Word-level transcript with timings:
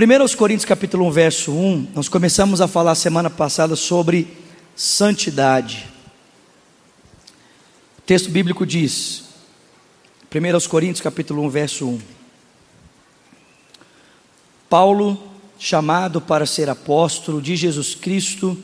1 0.00 0.36
Coríntios 0.36 0.64
capítulo 0.64 1.04
1, 1.08 1.10
verso 1.10 1.50
1, 1.50 1.88
nós 1.92 2.08
começamos 2.08 2.60
a 2.60 2.68
falar 2.68 2.94
semana 2.94 3.28
passada 3.28 3.74
sobre 3.74 4.28
santidade. 4.76 5.88
O 7.98 8.02
texto 8.02 8.30
bíblico 8.30 8.64
diz, 8.64 9.24
1 10.32 10.68
Coríntios 10.68 11.00
capítulo 11.00 11.42
1, 11.42 11.50
verso 11.50 11.88
1. 11.88 12.00
Paulo, 14.70 15.20
chamado 15.58 16.20
para 16.20 16.46
ser 16.46 16.70
apóstolo 16.70 17.42
de 17.42 17.56
Jesus 17.56 17.96
Cristo, 17.96 18.56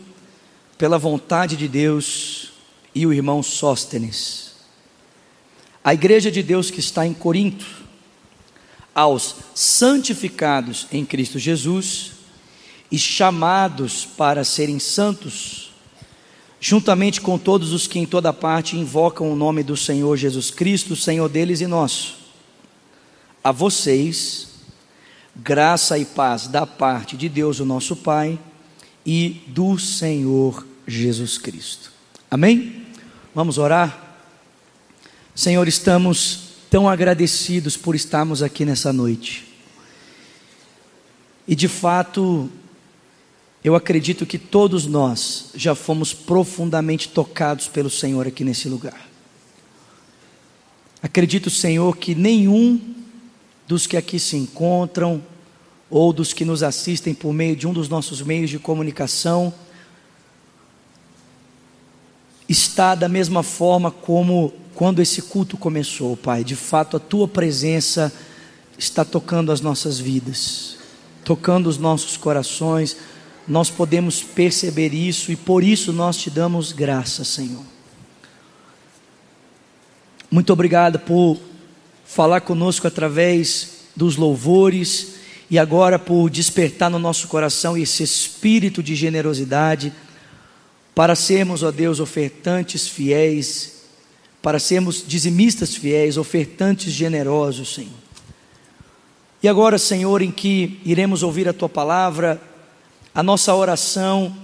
pela 0.78 0.98
vontade 0.98 1.56
de 1.56 1.66
Deus, 1.66 2.52
e 2.94 3.04
o 3.04 3.12
irmão 3.12 3.42
Sóstenes. 3.42 4.54
A 5.82 5.92
igreja 5.92 6.30
de 6.30 6.44
Deus 6.44 6.70
que 6.70 6.78
está 6.78 7.04
em 7.04 7.12
Corinto, 7.12 7.83
aos 8.94 9.36
santificados 9.54 10.86
em 10.92 11.04
Cristo 11.04 11.38
Jesus 11.38 12.12
e 12.90 12.98
chamados 12.98 14.04
para 14.04 14.44
serem 14.44 14.78
santos, 14.78 15.72
juntamente 16.60 17.20
com 17.20 17.36
todos 17.36 17.72
os 17.72 17.86
que 17.86 17.98
em 17.98 18.06
toda 18.06 18.32
parte 18.32 18.76
invocam 18.76 19.32
o 19.32 19.36
nome 19.36 19.62
do 19.62 19.76
Senhor 19.76 20.16
Jesus 20.16 20.50
Cristo, 20.50 20.94
Senhor 20.94 21.28
deles 21.28 21.60
e 21.60 21.66
nosso. 21.66 22.16
A 23.42 23.50
vocês, 23.50 24.48
graça 25.34 25.98
e 25.98 26.04
paz 26.04 26.46
da 26.46 26.66
parte 26.66 27.16
de 27.16 27.28
Deus, 27.28 27.58
o 27.58 27.64
nosso 27.64 27.96
Pai, 27.96 28.38
e 29.04 29.42
do 29.48 29.78
Senhor 29.78 30.64
Jesus 30.86 31.36
Cristo. 31.36 31.92
Amém? 32.30 32.86
Vamos 33.34 33.58
orar? 33.58 34.16
Senhor, 35.34 35.66
estamos 35.66 36.43
tão 36.74 36.88
agradecidos 36.88 37.76
por 37.76 37.94
estarmos 37.94 38.42
aqui 38.42 38.64
nessa 38.64 38.92
noite. 38.92 39.46
E 41.46 41.54
de 41.54 41.68
fato, 41.68 42.50
eu 43.62 43.76
acredito 43.76 44.26
que 44.26 44.36
todos 44.36 44.84
nós 44.84 45.50
já 45.54 45.76
fomos 45.76 46.12
profundamente 46.12 47.10
tocados 47.10 47.68
pelo 47.68 47.88
Senhor 47.88 48.26
aqui 48.26 48.42
nesse 48.42 48.68
lugar. 48.68 49.08
Acredito, 51.00 51.48
Senhor, 51.48 51.96
que 51.96 52.12
nenhum 52.12 52.80
dos 53.68 53.86
que 53.86 53.96
aqui 53.96 54.18
se 54.18 54.36
encontram, 54.36 55.22
ou 55.88 56.12
dos 56.12 56.32
que 56.32 56.44
nos 56.44 56.64
assistem 56.64 57.14
por 57.14 57.32
meio 57.32 57.54
de 57.54 57.68
um 57.68 57.72
dos 57.72 57.88
nossos 57.88 58.20
meios 58.20 58.50
de 58.50 58.58
comunicação, 58.58 59.54
está 62.48 62.96
da 62.96 63.08
mesma 63.08 63.44
forma 63.44 63.92
como 63.92 64.52
quando 64.74 65.00
esse 65.00 65.22
culto 65.22 65.56
começou, 65.56 66.16
Pai, 66.16 66.42
de 66.42 66.56
fato 66.56 66.96
a 66.96 67.00
tua 67.00 67.28
presença 67.28 68.12
está 68.76 69.04
tocando 69.04 69.52
as 69.52 69.60
nossas 69.60 69.98
vidas, 69.98 70.76
tocando 71.24 71.68
os 71.68 71.78
nossos 71.78 72.16
corações, 72.16 72.96
nós 73.46 73.70
podemos 73.70 74.22
perceber 74.22 74.92
isso 74.92 75.30
e 75.30 75.36
por 75.36 75.62
isso 75.62 75.92
nós 75.92 76.16
te 76.16 76.28
damos 76.28 76.72
graça, 76.72 77.24
Senhor. 77.24 77.62
Muito 80.30 80.52
obrigado 80.52 80.98
por 80.98 81.38
falar 82.04 82.40
conosco 82.40 82.88
através 82.88 83.84
dos 83.94 84.16
louvores 84.16 85.14
e 85.48 85.58
agora 85.58 85.98
por 85.98 86.28
despertar 86.28 86.90
no 86.90 86.98
nosso 86.98 87.28
coração 87.28 87.76
esse 87.76 88.02
espírito 88.02 88.82
de 88.82 88.96
generosidade 88.96 89.92
para 90.94 91.14
sermos, 91.14 91.62
ó 91.62 91.70
Deus, 91.70 92.00
ofertantes 92.00 92.88
fiéis 92.88 93.83
para 94.44 94.58
sermos 94.58 95.02
dizimistas 95.06 95.74
fiéis, 95.74 96.18
ofertantes 96.18 96.92
generosos, 96.92 97.72
Senhor. 97.72 97.94
E 99.42 99.48
agora, 99.48 99.78
Senhor, 99.78 100.20
em 100.20 100.30
que 100.30 100.78
iremos 100.84 101.22
ouvir 101.22 101.48
a 101.48 101.52
tua 101.54 101.68
palavra, 101.68 102.38
a 103.14 103.22
nossa 103.22 103.54
oração 103.54 104.36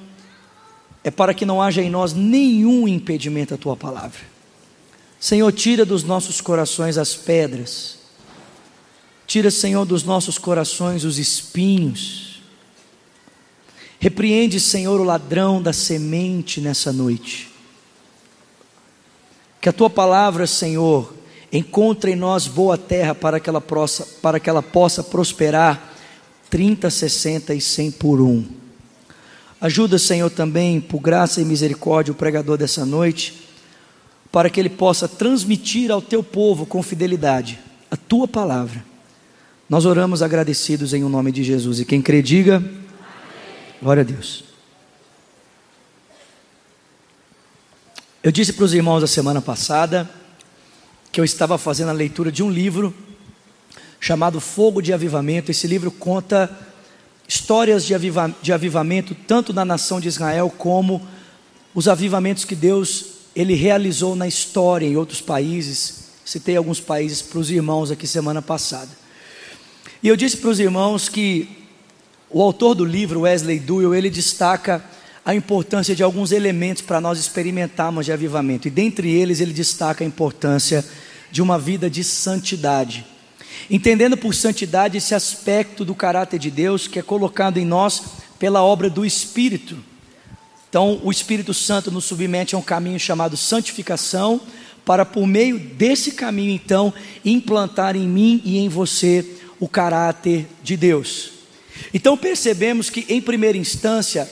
é 1.05 1.11
para 1.11 1.35
que 1.35 1.45
não 1.45 1.61
haja 1.61 1.83
em 1.83 1.91
nós 1.91 2.15
nenhum 2.15 2.89
impedimento 2.89 3.53
à 3.53 3.59
tua 3.59 3.77
palavra. 3.77 4.21
Senhor, 5.21 5.53
tira 5.53 5.85
dos 5.85 6.03
nossos 6.03 6.41
corações 6.41 6.97
as 6.97 7.15
pedras, 7.15 7.99
tira, 9.27 9.51
Senhor, 9.51 9.85
dos 9.85 10.03
nossos 10.03 10.39
corações 10.39 11.05
os 11.05 11.19
espinhos. 11.19 12.41
Repreende, 13.99 14.59
Senhor, 14.59 14.99
o 14.99 15.05
ladrão 15.05 15.61
da 15.61 15.75
semente 15.75 16.59
nessa 16.59 16.91
noite. 16.91 17.50
Que 19.61 19.69
a 19.69 19.73
tua 19.73 19.91
palavra, 19.91 20.47
Senhor, 20.47 21.15
encontre 21.53 22.13
em 22.13 22.17
nós 22.17 22.47
boa 22.47 22.79
terra 22.79 23.15
para 23.15 23.39
que 23.39 23.49
ela 23.49 23.61
possa, 23.61 24.07
para 24.23 24.41
que 24.41 24.49
ela 24.49 24.63
possa 24.63 25.03
prosperar 25.03 25.93
30, 26.49 26.89
60 26.89 27.55
e 27.55 27.61
100 27.61 27.91
por 27.93 28.21
um. 28.21 28.45
Ajuda, 29.61 29.99
Senhor, 29.99 30.31
também, 30.31 30.81
por 30.81 31.01
graça 31.01 31.41
e 31.41 31.45
misericórdia, 31.45 32.13
o 32.13 32.15
pregador 32.15 32.57
dessa 32.57 32.87
noite, 32.87 33.47
para 34.33 34.49
que 34.49 34.59
ele 34.59 34.71
possa 34.71 35.07
transmitir 35.07 35.91
ao 35.91 36.01
teu 36.01 36.23
povo 36.23 36.65
com 36.65 36.83
fidelidade 36.83 37.59
a 37.91 37.97
tua 37.97 38.27
palavra. 38.27 38.85
Nós 39.69 39.85
oramos 39.85 40.23
agradecidos 40.23 40.95
em 40.95 41.05
o 41.05 41.09
nome 41.09 41.31
de 41.31 41.45
Jesus. 41.45 41.79
E 41.81 41.85
quem 41.85 42.01
crê, 42.01 42.23
diga: 42.23 42.57
Amém. 42.57 42.71
Glória 43.83 44.01
a 44.01 44.05
Deus. 44.05 44.50
Eu 48.23 48.31
disse 48.31 48.53
para 48.53 48.67
os 48.67 48.75
irmãos 48.75 49.03
a 49.03 49.07
semana 49.07 49.41
passada 49.41 50.07
que 51.11 51.19
eu 51.19 51.25
estava 51.25 51.57
fazendo 51.57 51.89
a 51.89 51.93
leitura 51.93 52.31
de 52.31 52.43
um 52.43 52.51
livro 52.51 52.93
chamado 53.99 54.39
Fogo 54.43 54.83
de 54.83 54.93
Avivamento. 54.93 55.51
Esse 55.51 55.67
livro 55.67 55.91
conta 55.91 56.55
histórias 57.27 57.83
de, 57.87 57.95
aviva 57.95 58.31
de 58.43 58.53
avivamento 58.53 59.17
tanto 59.27 59.55
na 59.55 59.65
nação 59.65 59.99
de 59.99 60.09
Israel 60.09 60.51
como 60.51 61.01
os 61.75 61.89
avivamentos 61.89 62.45
que 62.45 62.55
Deus 62.55 63.07
ele 63.35 63.55
realizou 63.55 64.15
na 64.15 64.29
história 64.29 64.85
em 64.85 64.99
outros 64.99 65.23
países. 65.23 66.11
Citei 66.23 66.59
alguns 66.59 66.79
países 66.79 67.23
para 67.23 67.39
os 67.39 67.51
irmãos 67.51 67.91
aqui 67.91 68.07
semana 68.07 68.43
passada. 68.43 68.91
E 70.03 70.09
eu 70.09 70.15
disse 70.15 70.37
para 70.37 70.51
os 70.51 70.61
irmãos 70.61 71.09
que 71.09 71.49
o 72.29 72.43
autor 72.43 72.75
do 72.75 72.85
livro, 72.85 73.21
Wesley 73.21 73.59
Duell, 73.59 73.95
ele 73.95 74.11
destaca 74.11 74.85
a 75.25 75.35
importância 75.35 75.95
de 75.95 76.03
alguns 76.03 76.33
elementos 76.33 76.83
para 76.83 77.01
nós 77.01 77.19
experimentarmos 77.19 78.07
de 78.07 78.13
avivamento. 78.13 78.69
E 78.69 78.71
dentre 78.71 79.11
eles, 79.11 79.41
ele 79.41 79.53
destaca 79.53 80.03
a 80.03 80.07
importância 80.07 80.85
de 81.31 81.43
uma 81.43 81.59
vida 81.59 81.91
de 81.91 82.03
santidade. 82.03 83.05
Entendendo 83.69 84.17
por 84.17 84.35
santidade 84.35 84.97
esse 84.97 85.15
aspecto 85.15 85.85
do 85.85 85.95
caráter 85.95 86.39
de 86.39 86.51
Deus 86.51 86.89
que 86.89 86.99
é 86.99 87.03
colocado 87.03 87.59
em 87.59 87.65
nós 87.65 88.03
pela 88.39 88.63
obra 88.63 88.89
do 88.89 89.05
Espírito. 89.05 89.77
Então, 90.69 91.01
o 91.03 91.11
Espírito 91.11 91.53
Santo 91.53 91.91
nos 91.91 92.05
submete 92.05 92.55
a 92.55 92.59
um 92.59 92.63
caminho 92.63 92.99
chamado 92.99 93.37
santificação, 93.37 94.41
para 94.85 95.05
por 95.05 95.27
meio 95.27 95.59
desse 95.59 96.13
caminho, 96.13 96.53
então, 96.53 96.93
implantar 97.25 97.97
em 97.97 98.09
mim 98.09 98.41
e 98.45 98.59
em 98.59 98.69
você 98.69 99.25
o 99.59 99.69
caráter 99.69 100.47
de 100.63 100.77
Deus. 100.77 101.33
Então, 101.93 102.17
percebemos 102.17 102.89
que, 102.89 103.05
em 103.09 103.21
primeira 103.21 103.59
instância, 103.59 104.29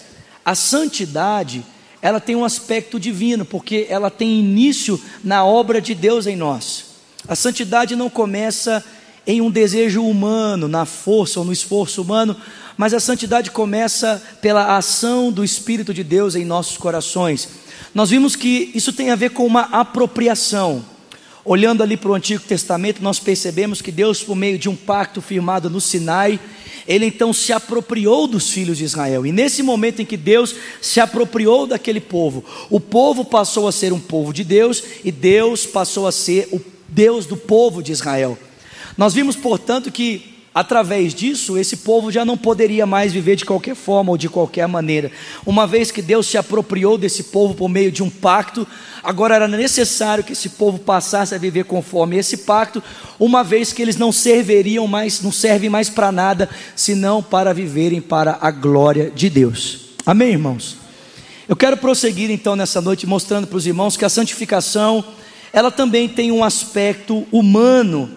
a 0.49 0.55
santidade, 0.55 1.63
ela 2.01 2.19
tem 2.19 2.35
um 2.35 2.43
aspecto 2.43 2.99
divino, 2.99 3.45
porque 3.45 3.87
ela 3.91 4.11
tem 4.11 4.41
início 4.41 4.99
na 5.23 5.45
obra 5.45 5.79
de 5.79 5.95
Deus 5.95 6.27
em 6.27 6.37
nós. 6.37 6.87
A 7.29 7.37
santidade 7.37 7.95
não 7.95 8.09
começa 8.09 8.83
em 9.27 9.43
um 9.43 9.51
desejo 9.51 10.03
humano, 10.03 10.67
na 10.67 10.87
força 10.87 11.39
ou 11.39 11.45
no 11.45 11.53
esforço 11.53 12.01
humano, 12.01 12.35
mas 12.79 12.95
a 12.95 12.99
santidade 12.99 13.51
começa 13.51 14.23
pela 14.41 14.75
ação 14.79 15.31
do 15.31 15.45
Espírito 15.45 15.93
de 15.93 16.03
Deus 16.03 16.35
em 16.35 16.47
nossos 16.47 16.79
corações. 16.79 17.47
Nós 17.95 18.09
vimos 18.09 18.35
que 18.35 18.71
isso 18.75 18.91
tem 18.91 19.11
a 19.11 19.17
ver 19.17 19.33
com 19.33 19.45
uma 19.45 19.65
apropriação. 19.65 20.83
Olhando 21.49 21.83
ali 21.83 21.97
para 21.97 22.11
o 22.11 22.15
Antigo 22.15 22.45
Testamento, 22.45 23.03
nós 23.03 23.19
percebemos 23.19 23.81
que 23.81 23.91
Deus, 23.91 24.23
por 24.23 24.37
meio 24.37 24.59
de 24.59 24.69
um 24.69 24.77
pacto 24.77 25.23
firmado 25.23 25.71
no 25.71 25.81
Sinai, 25.81 26.39
ele 26.87 27.07
então 27.07 27.33
se 27.33 27.55
apropriou 27.55 28.27
dos 28.27 28.51
filhos 28.51 28.77
de 28.77 28.85
Israel. 28.85 29.25
E 29.25 29.33
nesse 29.33 29.63
momento 29.63 30.03
em 30.03 30.05
que 30.05 30.19
Deus 30.19 30.55
se 30.83 31.01
apropriou 31.01 31.67
daquele 31.67 32.01
povo, 32.01 32.45
o 32.69 32.79
povo 32.79 33.25
passou 33.25 33.67
a 33.67 33.73
ser 33.73 33.95
um 33.95 33.99
povo 33.99 34.31
de 34.31 34.45
Deus 34.45 34.85
e 35.03 35.11
Deus 35.11 35.65
passou 35.65 36.07
a 36.07 36.13
ser 36.13 36.51
o 36.53 36.61
Deus 36.87 37.25
do 37.25 37.35
povo 37.35 37.83
de 37.83 37.93
Israel. 37.93 38.39
Nós 38.95 39.15
vimos, 39.15 39.35
portanto, 39.35 39.91
que 39.91 40.38
através 40.55 41.15
disso, 41.15 41.57
esse 41.57 41.79
povo 41.79 42.11
já 42.11 42.25
não 42.25 42.37
poderia 42.37 42.87
mais 42.87 43.13
viver 43.13 43.37
de 43.37 43.45
qualquer 43.45 43.75
forma 43.75 44.11
ou 44.11 44.19
de 44.19 44.29
qualquer 44.29 44.67
maneira. 44.67 45.11
Uma 45.47 45.67
vez 45.67 45.91
que 45.91 46.03
Deus 46.03 46.27
se 46.27 46.37
apropriou 46.37 46.99
desse 46.99 47.25
povo 47.25 47.55
por 47.55 47.69
meio 47.69 47.93
de 47.93 48.03
um 48.03 48.11
pacto, 48.11 48.67
agora 49.03 49.35
era 49.35 49.49
necessário 49.49 50.25
que 50.25 50.33
esse 50.33 50.51
povo 50.51 50.79
passasse 50.79 51.35
a 51.35 51.39
viver 51.39 51.65
conforme 51.65 52.17
esse 52.17 52.39
pacto, 52.39 52.83
uma 53.19 53.45
vez 53.45 53.73
que 53.73 53.83
eles 53.83 53.97
não 53.97 54.13
serviriam 54.13 54.87
mais, 54.87 55.23
não 55.23 55.33
servem 55.33 55.71
mais 55.71 55.89
para 55.89 56.11
nada, 56.11 56.49
senão 56.75 57.23
para 57.23 57.53
viverem 57.53 58.01
para 58.01 58.39
a 58.41 58.51
glória 58.51 59.11
de 59.15 59.31
Deus. 59.31 59.89
Amém, 60.05 60.31
irmãos? 60.31 60.77
Eu 61.49 61.57
quero 61.57 61.79
prosseguir 61.79 62.31
então 62.31 62.55
nessa 62.55 62.79
noite 62.81 63.07
mostrando 63.07 63.47
para 63.47 63.57
os 63.57 63.67
irmãos 63.67 63.97
que 63.97 64.05
a 64.05 64.09
santificação, 64.11 65.03
ela 65.51 65.71
também 65.71 66.07
tem 66.07 66.31
um 66.31 66.45
aspecto 66.45 67.27
humano, 67.33 68.11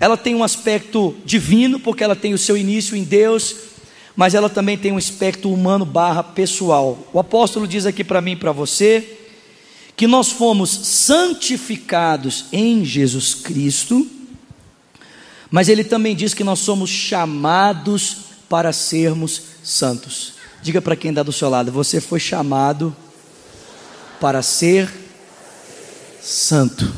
ela 0.00 0.16
tem 0.16 0.34
um 0.34 0.44
aspecto 0.44 1.16
divino, 1.24 1.80
porque 1.80 2.04
ela 2.04 2.14
tem 2.14 2.32
o 2.32 2.38
seu 2.38 2.56
início 2.56 2.96
em 2.96 3.02
Deus, 3.02 3.56
mas 4.14 4.34
ela 4.34 4.48
também 4.48 4.78
tem 4.78 4.92
um 4.92 4.96
aspecto 4.96 5.52
humano 5.52 5.84
barra 5.84 6.22
pessoal. 6.22 6.98
O 7.12 7.18
apóstolo 7.18 7.66
diz 7.66 7.84
aqui 7.84 8.04
para 8.04 8.20
mim 8.20 8.32
e 8.32 8.36
para 8.36 8.52
você 8.52 9.18
que 9.96 10.06
nós 10.06 10.30
fomos 10.30 10.70
santificados 10.70 12.44
em 12.52 12.84
Jesus 12.84 13.34
Cristo, 13.34 14.06
mas 15.50 15.68
ele 15.68 15.82
também 15.82 16.14
diz 16.14 16.34
que 16.34 16.44
nós 16.44 16.60
somos 16.60 16.88
chamados 16.88 18.18
para 18.48 18.72
sermos 18.72 19.42
santos. 19.64 20.34
Diga 20.62 20.80
para 20.80 20.94
quem 20.94 21.10
está 21.10 21.24
do 21.24 21.32
seu 21.32 21.48
lado, 21.48 21.72
você 21.72 22.00
foi 22.00 22.20
chamado 22.20 22.94
para 24.20 24.42
ser 24.42 24.88
santo. 26.20 26.92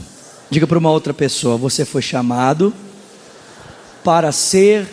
Diga 0.51 0.67
para 0.67 0.79
uma 0.79 0.91
outra 0.91 1.15
pessoa, 1.15 1.57
você 1.57 1.87
foi 1.87 2.03
chamado 2.03 2.75
para 4.03 4.33
ser 4.33 4.89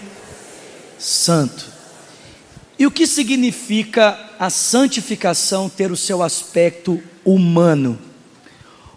santo. 1.00 1.65
E 2.80 2.86
o 2.86 2.92
que 2.92 3.07
significa 3.07 4.19
a 4.39 4.50
santificação 4.50 5.69
ter 5.69 5.92
o 5.92 5.98
seu 5.98 6.21
aspecto 6.21 7.01
humano? 7.25 8.00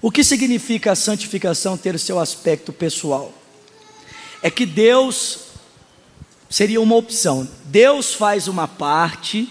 O 0.02 0.10
que 0.10 0.24
significa 0.24 0.92
a 0.92 0.96
santificação 0.96 1.76
ter 1.76 1.94
o 1.94 1.98
seu 1.98 2.18
aspecto 2.18 2.72
pessoal? 2.72 3.32
É 4.42 4.50
que 4.50 4.66
Deus 4.66 5.50
seria 6.48 6.80
uma 6.80 6.96
opção. 6.96 7.48
Deus 7.64 8.12
faz 8.12 8.48
uma 8.48 8.66
parte, 8.66 9.48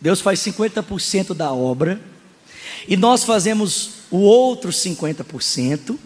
Deus 0.00 0.20
faz 0.20 0.40
50% 0.40 1.34
da 1.34 1.52
obra, 1.52 2.00
e 2.86 2.96
nós 2.96 3.24
fazemos 3.24 3.90
o 4.10 4.18
outro 4.18 4.70
50%, 4.70 5.98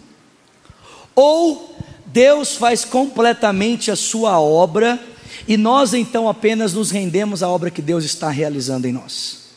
ou 1.15 1.77
Deus 2.11 2.55
faz 2.55 2.83
completamente 2.83 3.91
a 3.91 3.95
sua 3.95 4.39
obra 4.39 4.99
e 5.47 5.57
nós 5.57 5.93
então 5.93 6.27
apenas 6.27 6.73
nos 6.73 6.89
rendemos 6.89 7.43
à 7.43 7.49
obra 7.49 7.69
que 7.69 7.81
Deus 7.81 8.03
está 8.03 8.29
realizando 8.29 8.87
em 8.87 8.91
nós. 8.91 9.49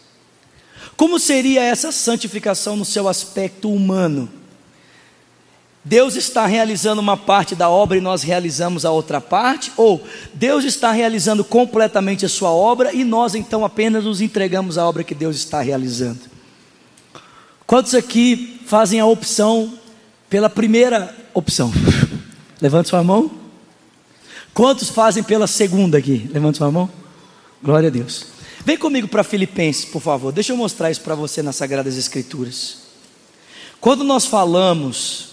Como 0.97 1.19
seria 1.19 1.63
essa 1.63 1.91
santificação 1.91 2.77
no 2.77 2.85
seu 2.85 3.09
aspecto 3.09 3.73
humano? 3.73 4.29
Deus 5.85 6.15
está 6.15 6.47
realizando 6.47 7.01
uma 7.01 7.17
parte 7.17 7.57
da 7.57 7.69
obra 7.69 7.99
e 7.99 8.01
nós 8.01 8.23
realizamos 8.23 8.85
a 8.85 8.91
outra 8.91 9.21
parte? 9.21 9.73
Ou 9.77 10.05
Deus 10.35 10.65
está 10.65 10.93
realizando 10.93 11.43
completamente 11.43 12.25
a 12.25 12.29
sua 12.29 12.51
obra 12.51 12.93
e 12.93 13.03
nós 13.03 13.35
então 13.35 13.65
apenas 13.65 14.05
nos 14.05 14.21
entregamos 14.21 14.77
à 14.77 14.87
obra 14.87 15.03
que 15.03 15.15
Deus 15.15 15.37
está 15.37 15.61
realizando? 15.61 16.21
Quantos 17.67 17.95
aqui 17.95 18.61
fazem 18.67 19.01
a 19.01 19.07
opção 19.07 19.73
pela 20.29 20.51
primeira 20.51 21.17
opção? 21.35 21.73
Levante 22.63 22.91
sua 22.91 23.03
mão. 23.03 23.29
Quantos 24.55 24.89
fazem 24.89 25.21
pela 25.25 25.49
segunda 25.49 25.99
aqui? 25.99 26.31
Levanta 26.33 26.59
sua 26.59 26.71
mão. 26.71 26.89
Glória 27.61 27.89
a 27.89 27.91
Deus. 27.91 28.27
Vem 28.65 28.79
comigo 28.79 29.09
para 29.09 29.25
Filipenses, 29.25 29.85
por 29.85 30.01
favor. 30.01 30.31
Deixa 30.31 30.53
eu 30.53 30.57
mostrar 30.57 30.89
isso 30.89 31.01
para 31.01 31.17
você 31.17 31.43
nas 31.43 31.57
Sagradas 31.57 31.99
Escrituras. 31.99 32.77
Quando 33.81 34.05
nós 34.05 34.27
falamos, 34.27 35.31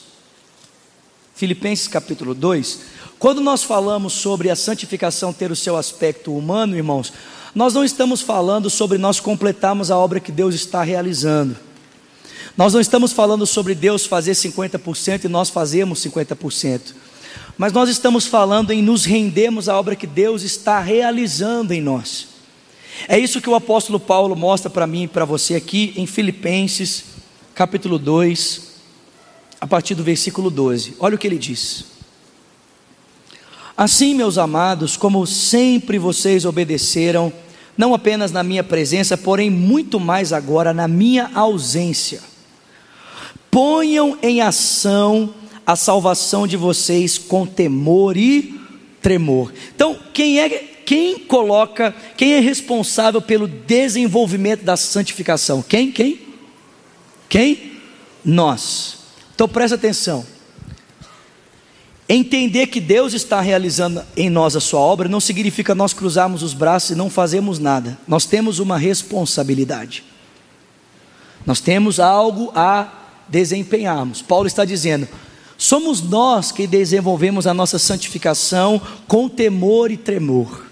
Filipenses 1.36 1.88
capítulo 1.88 2.34
2, 2.34 2.80
quando 3.20 3.42
nós 3.42 3.62
falamos 3.62 4.14
sobre 4.14 4.50
a 4.50 4.56
santificação 4.56 5.31
ter 5.31 5.52
o 5.52 5.56
seu 5.56 5.78
aspecto 5.78 6.36
humano, 6.36 6.76
irmãos, 6.76 7.14
nós 7.54 7.76
não 7.76 7.84
estamos 7.84 8.22
falando 8.22 8.72
sobre 8.72 8.98
nós 8.98 9.20
completarmos 9.20 9.92
a 9.92 9.98
obra 9.98 10.20
que 10.20 10.31
Deus 10.31 10.56
está 10.56 10.81
realizando. 10.81 11.56
Nós 12.58 12.74
não 12.74 12.81
estamos 12.81 13.12
falando 13.12 13.46
sobre 13.46 13.76
Deus 13.76 14.08
fazer 14.08 14.31
50% 14.31 15.26
e 15.26 15.28
nós 15.28 15.52
fazemos 15.52 16.04
50% 16.04 16.96
mas 17.58 17.74
nós 17.74 17.90
estamos 17.90 18.26
falando 18.26 18.72
em 18.72 18.81
nos 18.81 19.06
rendermos 19.06 19.68
à 19.68 19.78
obra 19.78 19.96
que 19.96 20.08
Deus 20.08 20.44
está 20.44 20.80
realizando 20.80 21.74
em 21.74 21.81
nós. 21.81 22.28
É 23.08 23.18
isso 23.18 23.42
que 23.42 23.50
o 23.50 23.56
apóstolo 23.56 24.00
Paulo 24.00 24.36
mostra 24.36 24.70
para 24.70 24.88
mim 24.88 25.04
e 25.04 25.08
para 25.08 25.26
você 25.26 25.56
aqui 25.56 25.94
em 25.96 26.06
Filipenses, 26.06 27.06
capítulo 27.54 28.00
2, 28.00 28.70
a 29.60 29.68
partir 29.68 29.96
do 29.96 30.04
versículo 30.04 30.50
12. 30.50 30.96
Olha 31.00 31.16
o 31.16 31.18
que 31.18 31.28
ele 31.28 31.38
diz. 31.38 31.86
Assim, 33.76 34.14
meus 34.14 34.38
amados, 34.38 34.98
como 34.98 35.26
sempre 35.26 35.98
vocês 35.98 36.44
obedeceram, 36.44 37.31
não 37.78 37.94
apenas 37.94 38.31
na 38.31 38.44
minha 38.44 38.64
presença, 38.64 39.18
porém 39.18 39.50
muito 39.50 40.00
mais 40.00 40.34
agora 40.34 40.74
na 40.74 40.88
minha 40.88 41.31
ausência, 41.34 42.22
ponham 43.50 44.18
em 44.22 44.42
ação 44.42 45.34
a 45.69 45.75
salvação 45.75 46.48
de 46.48 46.57
vocês 46.57 47.19
com 47.19 47.45
temor 47.45 48.18
e 48.18 48.60
tremor. 49.00 49.54
Então, 49.75 49.95
quem 50.12 50.39
é 50.39 50.50
quem 50.83 51.19
coloca, 51.19 51.94
quem 52.18 52.33
é 52.33 52.39
responsável 52.39 53.21
pelo 53.21 53.48
desenvolvimento 53.48 54.63
da 54.63 54.75
santificação? 54.75 55.62
Quem? 55.62 55.92
Quem? 55.92 56.21
Quem? 57.30 57.74
Nós. 58.25 58.98
Então 59.36 59.48
presta 59.48 59.75
atenção. 59.75 60.25
Entender 62.10 62.66
que 62.66 62.81
Deus 62.81 63.13
está 63.13 63.39
realizando 63.39 64.01
em 64.18 64.27
nós 64.27 64.56
a 64.56 64.60
sua 64.60 64.80
obra 64.80 65.07
não 65.07 65.19
significa 65.19 65.75
nós 65.75 65.94
cruzarmos 65.94 66.42
os 66.42 66.56
braços 66.56 66.89
e 66.89 66.95
não 66.95 67.12
fazemos 67.12 67.60
nada. 67.60 67.95
Nós 68.07 68.25
temos 68.25 68.57
uma 68.57 68.75
responsabilidade. 68.75 70.04
Nós 71.45 71.62
temos 71.62 72.00
algo 72.00 72.51
a 72.56 72.92
desempenharmos. 73.27 74.24
Paulo 74.24 74.48
está 74.48 74.66
dizendo: 74.66 75.07
Somos 75.59 76.01
nós 76.01 76.51
que 76.51 76.65
desenvolvemos 76.65 77.45
a 77.45 77.53
nossa 77.53 77.77
santificação 77.77 78.81
com 79.07 79.29
temor 79.29 79.91
e 79.91 79.97
tremor. 79.97 80.65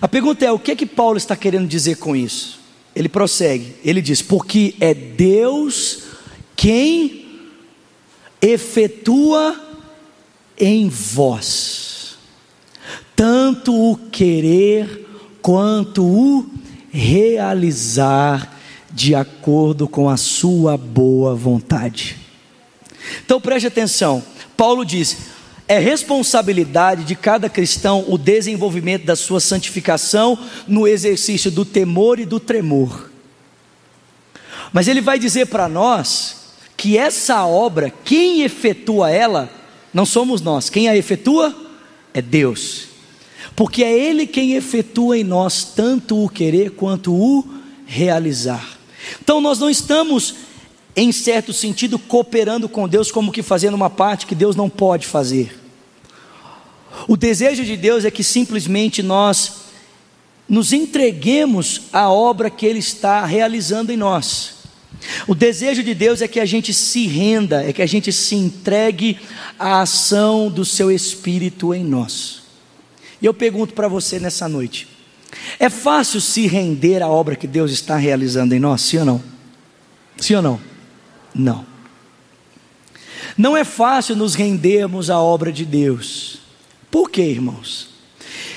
A 0.00 0.06
pergunta 0.06 0.44
é: 0.44 0.52
o 0.52 0.58
que 0.58 0.70
é 0.70 0.76
que 0.76 0.86
Paulo 0.86 1.16
está 1.16 1.34
querendo 1.34 1.66
dizer 1.66 1.96
com 1.96 2.14
isso? 2.14 2.60
Ele 2.94 3.08
prossegue, 3.08 3.74
ele 3.84 4.00
diz: 4.00 4.22
porque 4.22 4.76
é 4.78 4.94
Deus 4.94 6.04
quem 6.54 7.26
efetua 8.40 9.58
em 10.56 10.88
vós 10.88 11.90
tanto 13.20 13.74
o 13.74 13.96
querer 13.96 15.06
quanto 15.42 16.02
o 16.02 16.46
realizar 16.90 18.58
de 18.90 19.14
acordo 19.14 19.86
com 19.86 20.08
a 20.08 20.16
sua 20.16 20.78
boa 20.78 21.34
vontade. 21.34 22.16
Então 23.24 23.40
preste 23.40 23.66
atenção. 23.66 24.22
Paulo 24.56 24.84
diz: 24.84 25.16
é 25.68 25.78
responsabilidade 25.78 27.04
de 27.04 27.14
cada 27.14 27.48
cristão 27.48 28.04
o 28.08 28.18
desenvolvimento 28.18 29.04
da 29.04 29.14
sua 29.14 29.38
santificação 29.38 30.38
no 30.66 30.86
exercício 30.86 31.50
do 31.50 31.64
temor 31.64 32.18
e 32.18 32.26
do 32.26 32.40
tremor. 32.40 33.10
Mas 34.72 34.88
ele 34.88 35.00
vai 35.00 35.18
dizer 35.18 35.46
para 35.46 35.68
nós 35.68 36.54
que 36.76 36.96
essa 36.96 37.44
obra, 37.46 37.92
quem 38.04 38.42
efetua 38.42 39.10
ela, 39.10 39.50
não 39.92 40.06
somos 40.06 40.40
nós, 40.40 40.70
quem 40.70 40.88
a 40.88 40.96
efetua 40.96 41.54
é 42.14 42.22
Deus. 42.22 42.88
Porque 43.54 43.84
é 43.84 43.92
Ele 43.92 44.26
quem 44.26 44.54
efetua 44.54 45.18
em 45.18 45.24
nós 45.24 45.64
tanto 45.64 46.24
o 46.24 46.28
querer 46.28 46.70
quanto 46.70 47.14
o 47.14 47.44
realizar. 47.86 48.78
Então 49.22 49.40
nós 49.40 49.58
não 49.58 49.70
estamos 49.70 50.34
em 51.00 51.12
certo 51.12 51.50
sentido, 51.50 51.98
cooperando 51.98 52.68
com 52.68 52.86
Deus, 52.86 53.10
como 53.10 53.32
que 53.32 53.42
fazendo 53.42 53.72
uma 53.72 53.88
parte 53.88 54.26
que 54.26 54.34
Deus 54.34 54.54
não 54.54 54.68
pode 54.68 55.06
fazer. 55.06 55.58
O 57.08 57.16
desejo 57.16 57.64
de 57.64 57.74
Deus 57.74 58.04
é 58.04 58.10
que 58.10 58.22
simplesmente 58.22 59.02
nós 59.02 59.52
nos 60.46 60.74
entreguemos 60.74 61.82
à 61.90 62.10
obra 62.10 62.50
que 62.50 62.66
Ele 62.66 62.80
está 62.80 63.24
realizando 63.24 63.90
em 63.90 63.96
nós. 63.96 64.56
O 65.26 65.34
desejo 65.34 65.82
de 65.82 65.94
Deus 65.94 66.20
é 66.20 66.28
que 66.28 66.38
a 66.38 66.44
gente 66.44 66.74
se 66.74 67.06
renda, 67.06 67.64
é 67.64 67.72
que 67.72 67.80
a 67.80 67.86
gente 67.86 68.12
se 68.12 68.34
entregue 68.34 69.18
à 69.58 69.80
ação 69.80 70.50
do 70.50 70.66
Seu 70.66 70.90
Espírito 70.90 71.72
em 71.72 71.82
nós. 71.82 72.42
E 73.22 73.24
eu 73.24 73.32
pergunto 73.32 73.72
para 73.72 73.88
você 73.88 74.20
nessa 74.20 74.46
noite: 74.46 74.86
é 75.58 75.70
fácil 75.70 76.20
se 76.20 76.46
render 76.46 77.02
à 77.02 77.08
obra 77.08 77.36
que 77.36 77.46
Deus 77.46 77.70
está 77.70 77.96
realizando 77.96 78.54
em 78.54 78.60
nós? 78.60 78.82
Sim 78.82 78.98
ou 78.98 79.04
não? 79.06 79.22
Sim 80.18 80.34
ou 80.34 80.42
não? 80.42 80.69
Não. 81.34 81.66
Não 83.36 83.56
é 83.56 83.64
fácil 83.64 84.16
nos 84.16 84.34
rendermos 84.34 85.10
à 85.10 85.18
obra 85.18 85.52
de 85.52 85.64
Deus. 85.64 86.38
Por 86.90 87.10
quê, 87.10 87.22
irmãos? 87.22 87.88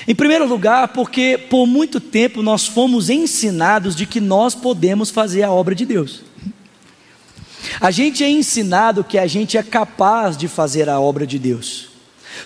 Em 0.06 0.14
primeiro 0.14 0.46
lugar, 0.46 0.88
porque 0.88 1.38
por 1.48 1.66
muito 1.66 1.98
tempo 2.00 2.42
nós 2.42 2.66
fomos 2.66 3.08
ensinados 3.08 3.96
de 3.96 4.04
que 4.04 4.20
nós 4.20 4.54
podemos 4.54 5.10
fazer 5.10 5.42
a 5.42 5.50
obra 5.50 5.74
de 5.74 5.86
Deus. 5.86 6.20
A 7.80 7.90
gente 7.90 8.22
é 8.22 8.28
ensinado 8.28 9.02
que 9.02 9.18
a 9.18 9.26
gente 9.26 9.56
é 9.56 9.62
capaz 9.62 10.36
de 10.36 10.46
fazer 10.46 10.88
a 10.88 11.00
obra 11.00 11.26
de 11.26 11.38
Deus. 11.38 11.88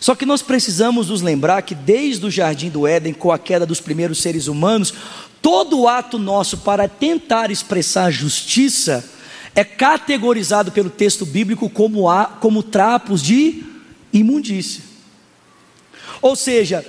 Só 0.01 0.15
que 0.15 0.27
nós 0.27 0.43
precisamos 0.43 1.09
nos 1.09 1.23
lembrar 1.23 1.63
que 1.63 1.75
desde 1.75 2.25
o 2.25 2.31
jardim 2.31 2.69
do 2.69 2.87
Éden, 2.87 3.13
com 3.13 3.33
a 3.33 3.39
queda 3.39 3.67
dos 3.67 3.81
primeiros 3.81 4.21
seres 4.23 4.47
humanos, 4.47 4.95
todo 5.43 5.89
ato 5.89 6.19
nosso 6.19 6.59
para 6.59 6.87
tentar 6.87 7.51
expressar 7.51 8.11
justiça 8.11 9.05
é 9.59 9.65
categorizado 9.65 10.71
pelo 10.71 10.89
texto 10.89 11.27
bíblico 11.27 11.69
como, 11.69 12.09
a, 12.09 12.27
como 12.27 12.63
trapos 12.63 13.21
de 13.21 13.65
imundícia. 14.13 14.85
Ou 16.23 16.37
seja, 16.37 16.85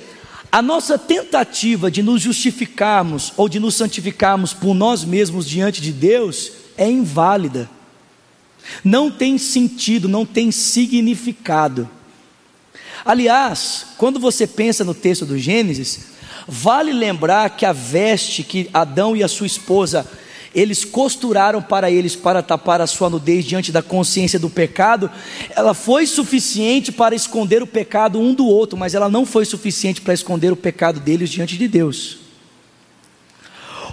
A 0.51 0.63
nossa 0.63 0.97
tentativa 0.97 1.91
de 1.91 2.01
nos 2.01 2.21
justificarmos 2.21 3.33
ou 3.37 3.47
de 3.47 3.59
nos 3.59 3.75
santificarmos 3.75 4.51
por 4.51 4.73
nós 4.73 5.05
mesmos 5.05 5.47
diante 5.47 5.79
de 5.79 5.91
Deus 5.91 6.51
é 6.75 6.89
inválida. 6.89 7.69
Não 8.83 9.11
tem 9.11 9.37
sentido, 9.37 10.09
não 10.09 10.25
tem 10.25 10.51
significado. 10.51 11.87
Aliás, 13.05 13.87
quando 13.97 14.19
você 14.19 14.47
pensa 14.47 14.83
no 14.83 14.95
texto 14.95 15.23
do 15.23 15.37
Gênesis, 15.37 16.07
vale 16.47 16.91
lembrar 16.93 17.51
que 17.51 17.65
a 17.65 17.71
veste 17.71 18.43
que 18.43 18.69
Adão 18.73 19.15
e 19.15 19.23
a 19.23 19.27
sua 19.27 19.47
esposa 19.47 20.09
eles 20.53 20.83
costuraram 20.83 21.61
para 21.61 21.91
eles 21.91 22.15
para 22.15 22.41
tapar 22.41 22.81
a 22.81 22.87
sua 22.87 23.09
nudez 23.09 23.45
diante 23.45 23.71
da 23.71 23.81
consciência 23.81 24.39
do 24.39 24.49
pecado, 24.49 25.09
ela 25.55 25.73
foi 25.73 26.07
suficiente 26.07 26.91
para 26.91 27.15
esconder 27.15 27.61
o 27.61 27.67
pecado 27.67 28.19
um 28.19 28.33
do 28.33 28.45
outro, 28.45 28.77
mas 28.77 28.95
ela 28.95 29.09
não 29.09 29.25
foi 29.25 29.45
suficiente 29.45 30.01
para 30.01 30.13
esconder 30.13 30.51
o 30.51 30.55
pecado 30.55 30.99
deles 30.99 31.29
diante 31.29 31.57
de 31.57 31.67
Deus. 31.67 32.17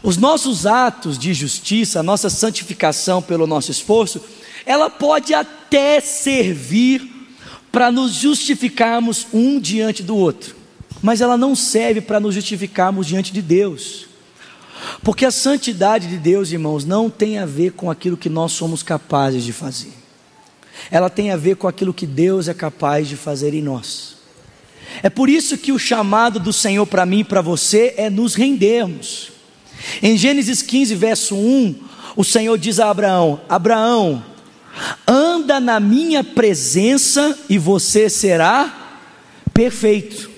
Os 0.03 0.17
nossos 0.17 0.67
atos 0.67 1.19
de 1.19 1.35
justiça, 1.35 2.01
a 2.01 2.03
nossa 2.03 2.31
santificação 2.31 3.21
pelo 3.21 3.47
nosso 3.47 3.71
esforço, 3.71 4.21
ela 4.65 4.89
pode 4.89 5.35
até 5.35 6.01
servir 6.01 7.11
para 7.71 7.91
nos 7.91 8.13
justificarmos 8.13 9.27
um 9.33 9.61
diante 9.61 10.03
do 10.03 10.17
outro, 10.17 10.57
mas 11.03 11.21
ela 11.21 11.37
não 11.37 11.55
serve 11.55 12.01
para 12.01 12.19
nos 12.19 12.35
justificarmos 12.35 13.07
diante 13.07 13.33
de 13.33 13.43
Deus. 13.43 14.07
Porque 15.03 15.25
a 15.25 15.31
santidade 15.31 16.09
de 16.09 16.19
Deus, 16.19 16.51
irmãos, 16.51 16.85
não 16.85 17.09
tem 17.09 17.39
a 17.39 17.47
ver 17.47 17.73
com 17.73 17.91
aquilo 17.91 18.17
que 18.17 18.29
nós 18.29 18.53
somos 18.53 18.83
capazes 18.83 19.45
de 19.45 19.53
fazer. 19.53 19.93
Ela 20.91 21.09
tem 21.09 21.31
a 21.31 21.37
ver 21.37 21.57
com 21.57 21.67
aquilo 21.67 21.95
que 21.95 22.07
Deus 22.07 22.49
é 22.49 22.55
capaz 22.55 23.09
de 23.09 23.17
fazer 23.17 23.55
em 23.55 23.63
nós. 23.63 24.17
É 25.03 25.11
por 25.11 25.29
isso 25.29 25.59
que 25.59 25.73
o 25.73 25.79
chamado 25.79 26.39
do 26.39 26.53
Senhor 26.53 26.87
para 26.87 27.07
mim 27.07 27.21
e 27.21 27.25
para 27.25 27.41
você 27.41 27.95
é 27.97 28.09
nos 28.09 28.35
rendermos. 28.35 29.33
Em 30.03 30.17
Gênesis 30.17 30.63
15, 30.63 30.95
verso 30.95 31.35
1, 31.35 31.75
o 32.17 32.25
Senhor 32.25 32.57
diz 32.57 32.81
a 32.81 32.91
Abraão: 32.91 33.41
Abraão, 33.49 34.25
anda 35.07 35.61
na 35.61 35.81
minha 35.81 36.23
presença 36.23 37.39
e 37.49 37.59
você 37.59 38.09
será 38.09 39.03
perfeito. 39.53 40.36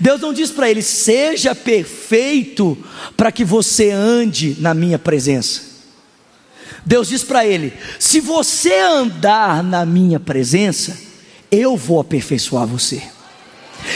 Deus 0.00 0.20
não 0.20 0.32
diz 0.32 0.50
para 0.50 0.70
ele, 0.70 0.82
seja 0.82 1.54
perfeito 1.54 2.76
para 3.16 3.30
que 3.30 3.44
você 3.44 3.90
ande 3.90 4.56
na 4.58 4.72
minha 4.72 4.98
presença. 4.98 5.62
Deus 6.84 7.08
diz 7.08 7.22
para 7.22 7.44
ele: 7.46 7.72
se 7.98 8.20
você 8.20 8.78
andar 8.78 9.62
na 9.62 9.84
minha 9.84 10.20
presença, 10.20 10.96
eu 11.50 11.76
vou 11.76 12.00
aperfeiçoar 12.00 12.66
você. 12.66 13.02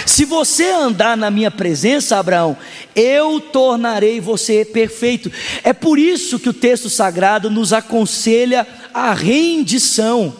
Se 0.06 0.24
você 0.24 0.70
andar 0.70 1.16
na 1.16 1.30
minha 1.30 1.50
presença, 1.50 2.18
Abraão, 2.18 2.56
eu 2.94 3.40
tornarei 3.40 4.20
você 4.20 4.64
perfeito. 4.64 5.32
É 5.64 5.72
por 5.72 5.98
isso 5.98 6.38
que 6.38 6.48
o 6.48 6.54
texto 6.54 6.90
sagrado 6.90 7.50
nos 7.50 7.72
aconselha 7.72 8.66
a 8.92 9.12
rendição. 9.12 10.34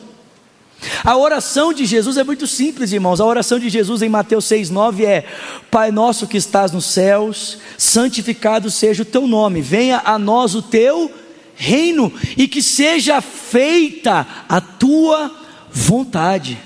A 1.05 1.17
oração 1.17 1.73
de 1.73 1.85
Jesus 1.85 2.17
é 2.17 2.25
muito 2.25 2.47
simples, 2.47 2.93
irmãos. 2.93 3.21
A 3.21 3.25
oração 3.25 3.59
de 3.59 3.69
Jesus 3.69 4.03
em 4.03 4.09
Mateus 4.09 4.47
6,9 4.47 5.05
é: 5.05 5.25
Pai 5.71 5.91
nosso 5.91 6.27
que 6.27 6.37
estás 6.37 6.73
nos 6.73 6.87
céus, 6.87 7.59
santificado 7.77 8.71
seja 8.71 9.03
o 9.03 9.07
teu 9.07 9.27
nome, 9.27 9.61
venha 9.61 10.01
a 10.05 10.19
nós 10.19 10.55
o 10.55 10.63
teu 10.63 11.13
reino 11.55 12.13
e 12.37 12.49
que 12.49 12.63
seja 12.63 13.21
feita 13.21 14.27
a 14.49 14.61
tua 14.61 15.31
vontade, 15.71 16.59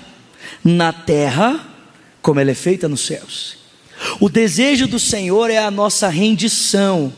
na 0.63 0.91
terra 0.91 1.75
como 2.25 2.39
ela 2.39 2.49
é 2.49 2.55
feita 2.55 2.89
nos 2.89 3.01
céus. 3.01 3.57
O 4.19 4.29
desejo 4.29 4.87
do 4.87 4.97
Senhor 4.97 5.51
é 5.51 5.59
a 5.59 5.69
nossa 5.69 6.07
rendição, 6.09 7.13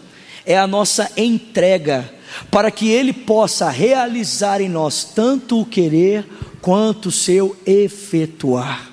é 0.46 0.58
a 0.58 0.68
nossa 0.68 1.10
entrega, 1.16 2.12
para 2.52 2.70
que 2.70 2.90
Ele 2.90 3.14
possa 3.14 3.70
realizar 3.70 4.60
em 4.60 4.68
nós 4.68 5.06
tanto 5.06 5.62
o 5.62 5.66
querer 5.66 6.26
quanto 6.68 7.10
seu 7.12 7.56
efetuar. 7.66 8.92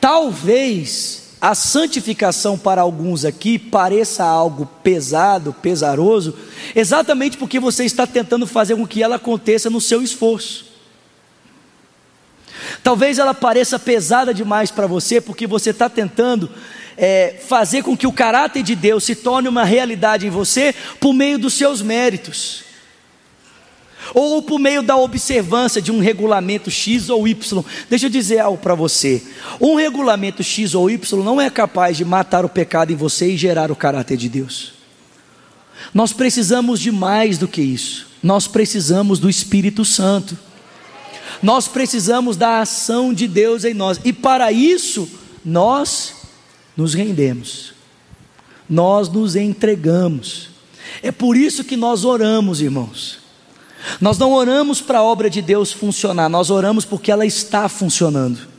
Talvez 0.00 1.36
a 1.40 1.54
santificação 1.54 2.58
para 2.58 2.82
alguns 2.82 3.24
aqui 3.24 3.56
pareça 3.56 4.24
algo 4.24 4.66
pesado, 4.82 5.52
pesaroso, 5.52 6.36
exatamente 6.74 7.36
porque 7.36 7.60
você 7.60 7.84
está 7.84 8.04
tentando 8.04 8.48
fazer 8.48 8.74
com 8.74 8.84
que 8.84 9.00
ela 9.00 9.14
aconteça 9.14 9.70
no 9.70 9.80
seu 9.80 10.02
esforço. 10.02 10.66
Talvez 12.82 13.20
ela 13.20 13.32
pareça 13.32 13.78
pesada 13.78 14.34
demais 14.34 14.72
para 14.72 14.88
você, 14.88 15.20
porque 15.20 15.46
você 15.46 15.70
está 15.70 15.88
tentando 15.88 16.50
é, 16.96 17.40
fazer 17.46 17.84
com 17.84 17.96
que 17.96 18.08
o 18.08 18.12
caráter 18.12 18.64
de 18.64 18.74
Deus 18.74 19.04
se 19.04 19.14
torne 19.14 19.46
uma 19.46 19.62
realidade 19.62 20.26
em 20.26 20.30
você 20.30 20.74
por 20.98 21.12
meio 21.12 21.38
dos 21.38 21.54
seus 21.54 21.80
méritos 21.80 22.65
ou 24.14 24.42
por 24.42 24.58
meio 24.58 24.82
da 24.82 24.96
observância 24.96 25.80
de 25.80 25.90
um 25.92 26.00
regulamento 26.00 26.70
X 26.70 27.08
ou 27.08 27.26
Y. 27.26 27.64
Deixa 27.88 28.06
eu 28.06 28.10
dizer 28.10 28.38
algo 28.38 28.58
para 28.58 28.74
você: 28.74 29.22
um 29.60 29.74
regulamento 29.74 30.42
X 30.42 30.74
ou 30.74 30.90
Y 30.90 31.22
não 31.22 31.40
é 31.40 31.50
capaz 31.50 31.96
de 31.96 32.04
matar 32.04 32.44
o 32.44 32.48
pecado 32.48 32.92
em 32.92 32.96
você 32.96 33.30
e 33.30 33.36
gerar 33.36 33.70
o 33.70 33.76
caráter 33.76 34.16
de 34.16 34.28
Deus. 34.28 34.72
Nós 35.92 36.12
precisamos 36.12 36.80
de 36.80 36.90
mais 36.90 37.38
do 37.38 37.46
que 37.46 37.62
isso, 37.62 38.08
nós 38.22 38.46
precisamos 38.46 39.18
do 39.18 39.28
Espírito 39.28 39.84
Santo, 39.84 40.36
nós 41.42 41.68
precisamos 41.68 42.36
da 42.36 42.60
ação 42.60 43.12
de 43.12 43.28
Deus 43.28 43.64
em 43.64 43.74
nós, 43.74 44.00
e 44.04 44.12
para 44.12 44.50
isso 44.50 45.08
nós 45.44 46.14
nos 46.76 46.94
rendemos, 46.94 47.72
nós 48.68 49.08
nos 49.08 49.36
entregamos. 49.36 50.50
É 51.02 51.12
por 51.12 51.36
isso 51.36 51.64
que 51.64 51.76
nós 51.76 52.04
oramos, 52.04 52.60
irmãos. 52.60 53.25
Nós 54.00 54.18
não 54.18 54.32
oramos 54.32 54.80
para 54.80 54.98
a 54.98 55.02
obra 55.02 55.30
de 55.30 55.40
Deus 55.40 55.72
funcionar, 55.72 56.28
nós 56.28 56.50
oramos 56.50 56.84
porque 56.84 57.10
ela 57.10 57.26
está 57.26 57.68
funcionando. 57.68 58.56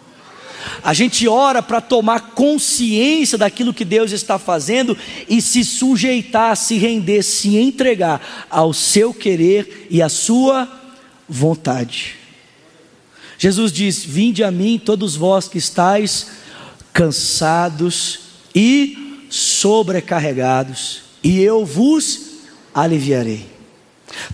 A 0.83 0.93
gente 0.93 1.27
ora 1.27 1.61
para 1.61 1.81
tomar 1.81 2.31
consciência 2.31 3.37
daquilo 3.37 3.73
que 3.73 3.85
Deus 3.85 4.11
está 4.11 4.37
fazendo 4.37 4.97
e 5.27 5.41
se 5.41 5.63
sujeitar, 5.63 6.55
se 6.55 6.77
render, 6.77 7.23
se 7.23 7.57
entregar 7.57 8.47
ao 8.49 8.73
seu 8.73 9.13
querer 9.13 9.87
e 9.89 10.01
à 10.01 10.09
sua 10.09 10.67
vontade. 11.27 12.15
Jesus 13.37 13.71
diz: 13.71 14.03
Vinde 14.03 14.43
a 14.43 14.51
mim, 14.51 14.81
todos 14.83 15.15
vós 15.15 15.47
que 15.47 15.57
estáis 15.57 16.27
cansados 16.91 18.19
e 18.55 19.25
sobrecarregados, 19.29 21.03
e 21.23 21.41
eu 21.41 21.65
vos 21.65 22.39
aliviarei. 22.73 23.56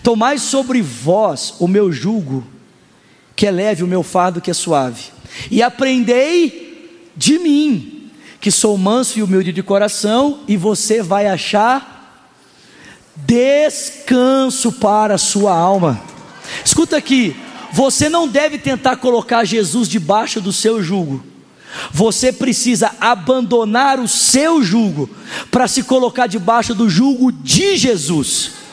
Tomai 0.02 0.38
sobre 0.38 0.80
vós 0.82 1.54
o 1.58 1.68
meu 1.68 1.92
jugo, 1.92 2.44
que 3.36 3.46
é 3.46 3.50
leve 3.50 3.82
o 3.82 3.86
meu 3.86 4.02
fardo 4.02 4.40
que 4.40 4.50
é 4.50 4.54
suave, 4.54 5.04
e 5.50 5.62
aprendei 5.62 7.10
de 7.16 7.38
mim, 7.38 8.10
que 8.40 8.50
sou 8.50 8.76
manso 8.76 9.18
e 9.18 9.22
humilde 9.22 9.52
de 9.52 9.62
coração, 9.62 10.40
e 10.46 10.56
você 10.56 11.02
vai 11.02 11.26
achar 11.26 11.92
descanso 13.16 14.72
para 14.72 15.14
a 15.14 15.18
sua 15.18 15.56
alma. 15.56 16.00
Escuta 16.64 16.96
aqui, 16.96 17.36
você 17.72 18.08
não 18.08 18.28
deve 18.28 18.58
tentar 18.58 18.96
colocar 18.96 19.44
Jesus 19.44 19.88
debaixo 19.88 20.40
do 20.40 20.52
seu 20.52 20.82
jugo. 20.82 21.24
Você 21.90 22.32
precisa 22.32 22.94
abandonar 23.00 23.98
o 23.98 24.06
seu 24.06 24.62
jugo 24.62 25.10
para 25.50 25.66
se 25.66 25.82
colocar 25.82 26.28
debaixo 26.28 26.72
do 26.72 26.88
jugo 26.88 27.32
de 27.32 27.76
Jesus 27.76 28.63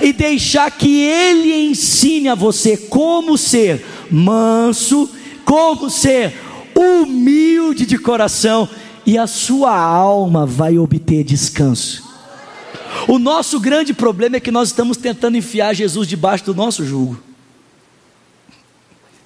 e 0.00 0.12
deixar 0.12 0.70
que 0.70 1.02
Ele 1.02 1.70
ensine 1.70 2.28
a 2.28 2.34
você 2.34 2.76
como 2.76 3.36
ser 3.36 3.84
manso, 4.10 5.10
como 5.44 5.90
ser 5.90 6.34
humilde 6.74 7.86
de 7.86 7.98
coração, 7.98 8.68
e 9.04 9.16
a 9.16 9.26
sua 9.26 9.76
alma 9.76 10.44
vai 10.44 10.78
obter 10.78 11.24
descanso. 11.24 12.06
O 13.06 13.18
nosso 13.18 13.58
grande 13.58 13.94
problema 13.94 14.36
é 14.36 14.40
que 14.40 14.50
nós 14.50 14.68
estamos 14.68 14.96
tentando 14.96 15.36
enfiar 15.36 15.74
Jesus 15.74 16.06
debaixo 16.06 16.44
do 16.44 16.54
nosso 16.54 16.84
jugo. 16.84 17.18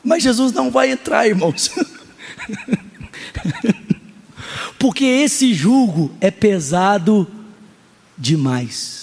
Mas 0.04 0.22
Jesus 0.22 0.52
não 0.52 0.70
vai 0.70 0.90
entrar, 0.90 1.26
irmãos. 1.26 1.70
Porque 4.78 5.04
esse 5.04 5.54
jugo 5.54 6.10
é 6.20 6.30
pesado 6.30 7.26
demais. 8.18 9.01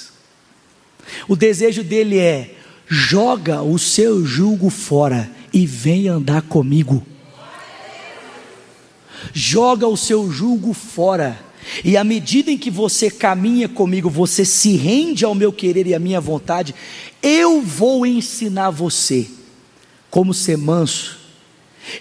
O 1.27 1.35
desejo 1.35 1.83
dele 1.83 2.17
é: 2.17 2.55
joga 2.87 3.61
o 3.61 3.77
seu 3.77 4.25
jugo 4.25 4.69
fora 4.69 5.29
e 5.53 5.65
vem 5.65 6.07
andar 6.07 6.41
comigo. 6.43 7.05
Joga 9.33 9.87
o 9.87 9.97
seu 9.97 10.31
jugo 10.31 10.73
fora. 10.73 11.39
E 11.83 11.95
à 11.97 12.03
medida 12.03 12.49
em 12.49 12.57
que 12.57 12.71
você 12.71 13.11
caminha 13.11 13.67
comigo, 13.67 14.09
você 14.09 14.43
se 14.43 14.75
rende 14.75 15.25
ao 15.25 15.35
meu 15.35 15.51
querer 15.51 15.85
e 15.85 15.93
à 15.93 15.99
minha 15.99 16.19
vontade, 16.19 16.73
eu 17.21 17.61
vou 17.61 18.05
ensinar 18.05 18.69
você 18.69 19.27
como 20.09 20.33
ser 20.33 20.57
manso. 20.57 21.19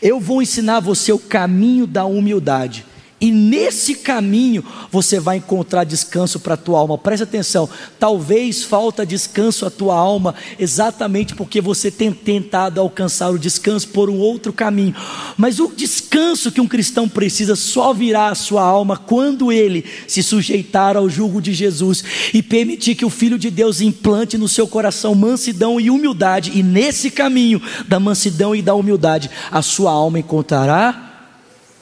Eu 0.00 0.20
vou 0.20 0.40
ensinar 0.40 0.80
você 0.80 1.12
o 1.12 1.18
caminho 1.18 1.86
da 1.86 2.04
humildade 2.04 2.84
E 3.20 3.32
nesse 3.32 3.96
caminho 3.96 4.64
você 4.92 5.18
vai 5.18 5.38
encontrar 5.38 5.82
descanso 5.82 6.38
para 6.38 6.54
a 6.54 6.56
tua 6.56 6.78
alma. 6.78 6.96
Preste 6.96 7.24
atenção, 7.24 7.68
talvez 7.98 8.62
falta 8.62 9.04
descanso 9.04 9.66
à 9.66 9.70
tua 9.70 9.96
alma 9.96 10.36
exatamente 10.56 11.34
porque 11.34 11.60
você 11.60 11.90
tem 11.90 12.12
tentado 12.12 12.80
alcançar 12.80 13.30
o 13.30 13.38
descanso 13.38 13.88
por 13.88 14.08
um 14.08 14.18
outro 14.18 14.52
caminho. 14.52 14.94
Mas 15.36 15.58
o 15.58 15.72
descanso 15.74 16.52
que 16.52 16.60
um 16.60 16.68
cristão 16.68 17.08
precisa 17.08 17.56
só 17.56 17.92
virá 17.92 18.28
à 18.28 18.34
sua 18.36 18.62
alma 18.62 18.96
quando 18.96 19.50
ele 19.50 19.84
se 20.06 20.22
sujeitar 20.22 20.96
ao 20.96 21.10
jugo 21.10 21.42
de 21.42 21.52
Jesus 21.52 22.04
e 22.32 22.40
permitir 22.40 22.94
que 22.94 23.04
o 23.04 23.10
filho 23.10 23.38
de 23.38 23.50
Deus 23.50 23.80
implante 23.80 24.38
no 24.38 24.46
seu 24.46 24.68
coração 24.68 25.16
mansidão 25.16 25.80
e 25.80 25.90
humildade. 25.90 26.52
E 26.54 26.62
nesse 26.62 27.10
caminho 27.10 27.60
da 27.88 27.98
mansidão 27.98 28.54
e 28.54 28.62
da 28.62 28.74
humildade, 28.74 29.28
a 29.50 29.60
sua 29.60 29.90
alma 29.90 30.20
encontrará 30.20 31.26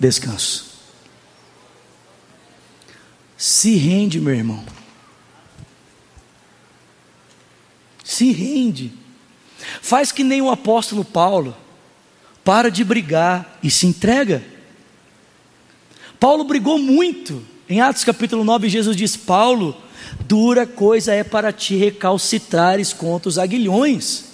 descanso. 0.00 0.65
Se 3.36 3.74
rende, 3.76 4.20
meu 4.20 4.34
irmão. 4.34 4.64
Se 8.02 8.32
rende. 8.32 8.92
Faz 9.82 10.12
que 10.12 10.24
nem 10.24 10.40
o 10.40 10.50
apóstolo 10.50 11.04
Paulo. 11.04 11.56
Para 12.44 12.70
de 12.70 12.84
brigar 12.84 13.58
e 13.62 13.70
se 13.70 13.86
entrega. 13.86 14.42
Paulo 16.18 16.44
brigou 16.44 16.78
muito. 16.78 17.44
Em 17.68 17.80
Atos 17.80 18.04
capítulo 18.04 18.44
9, 18.44 18.68
Jesus 18.68 18.96
diz: 18.96 19.16
Paulo, 19.16 19.76
dura 20.20 20.66
coisa 20.66 21.12
é 21.12 21.24
para 21.24 21.52
ti 21.52 21.76
recalcitrares 21.76 22.92
contra 22.92 23.28
os 23.28 23.38
aguilhões. 23.38 24.25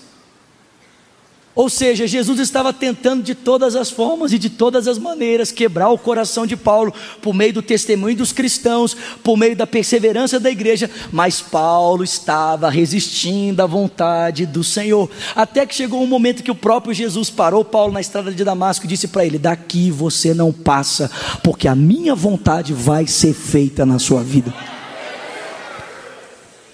Ou 1.54 1.68
seja, 1.68 2.06
Jesus 2.06 2.40
estava 2.40 2.72
tentando 2.72 3.22
de 3.22 3.34
todas 3.34 3.76
as 3.76 3.90
formas 3.90 4.32
e 4.32 4.38
de 4.38 4.48
todas 4.48 4.88
as 4.88 4.96
maneiras 4.96 5.52
quebrar 5.52 5.90
o 5.90 5.98
coração 5.98 6.46
de 6.46 6.56
Paulo, 6.56 6.94
por 7.20 7.34
meio 7.34 7.52
do 7.52 7.60
testemunho 7.60 8.16
dos 8.16 8.32
cristãos, 8.32 8.96
por 9.22 9.36
meio 9.36 9.54
da 9.54 9.66
perseverança 9.66 10.40
da 10.40 10.50
igreja, 10.50 10.90
mas 11.12 11.42
Paulo 11.42 12.02
estava 12.02 12.70
resistindo 12.70 13.60
à 13.60 13.66
vontade 13.66 14.46
do 14.46 14.64
Senhor. 14.64 15.10
Até 15.36 15.66
que 15.66 15.74
chegou 15.74 16.02
um 16.02 16.06
momento 16.06 16.42
que 16.42 16.50
o 16.50 16.54
próprio 16.54 16.94
Jesus 16.94 17.28
parou 17.28 17.62
Paulo 17.62 17.92
na 17.92 18.00
estrada 18.00 18.32
de 18.32 18.44
Damasco 18.44 18.86
e 18.86 18.88
disse 18.88 19.08
para 19.08 19.26
ele: 19.26 19.38
Daqui 19.38 19.90
você 19.90 20.32
não 20.32 20.52
passa, 20.52 21.10
porque 21.42 21.68
a 21.68 21.74
minha 21.74 22.14
vontade 22.14 22.72
vai 22.72 23.06
ser 23.06 23.34
feita 23.34 23.84
na 23.84 23.98
sua 23.98 24.22
vida. 24.22 24.54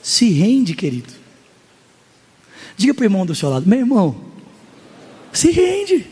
Se 0.00 0.30
rende, 0.30 0.75
querido. 0.75 1.12
Diga 2.76 2.94
para 2.94 3.02
o 3.02 3.06
irmão 3.06 3.26
do 3.26 3.35
seu 3.35 3.50
lado: 3.50 3.68
Meu 3.68 3.80
irmão. 3.80 4.27
Se 5.32 5.50
rende. 5.50 6.06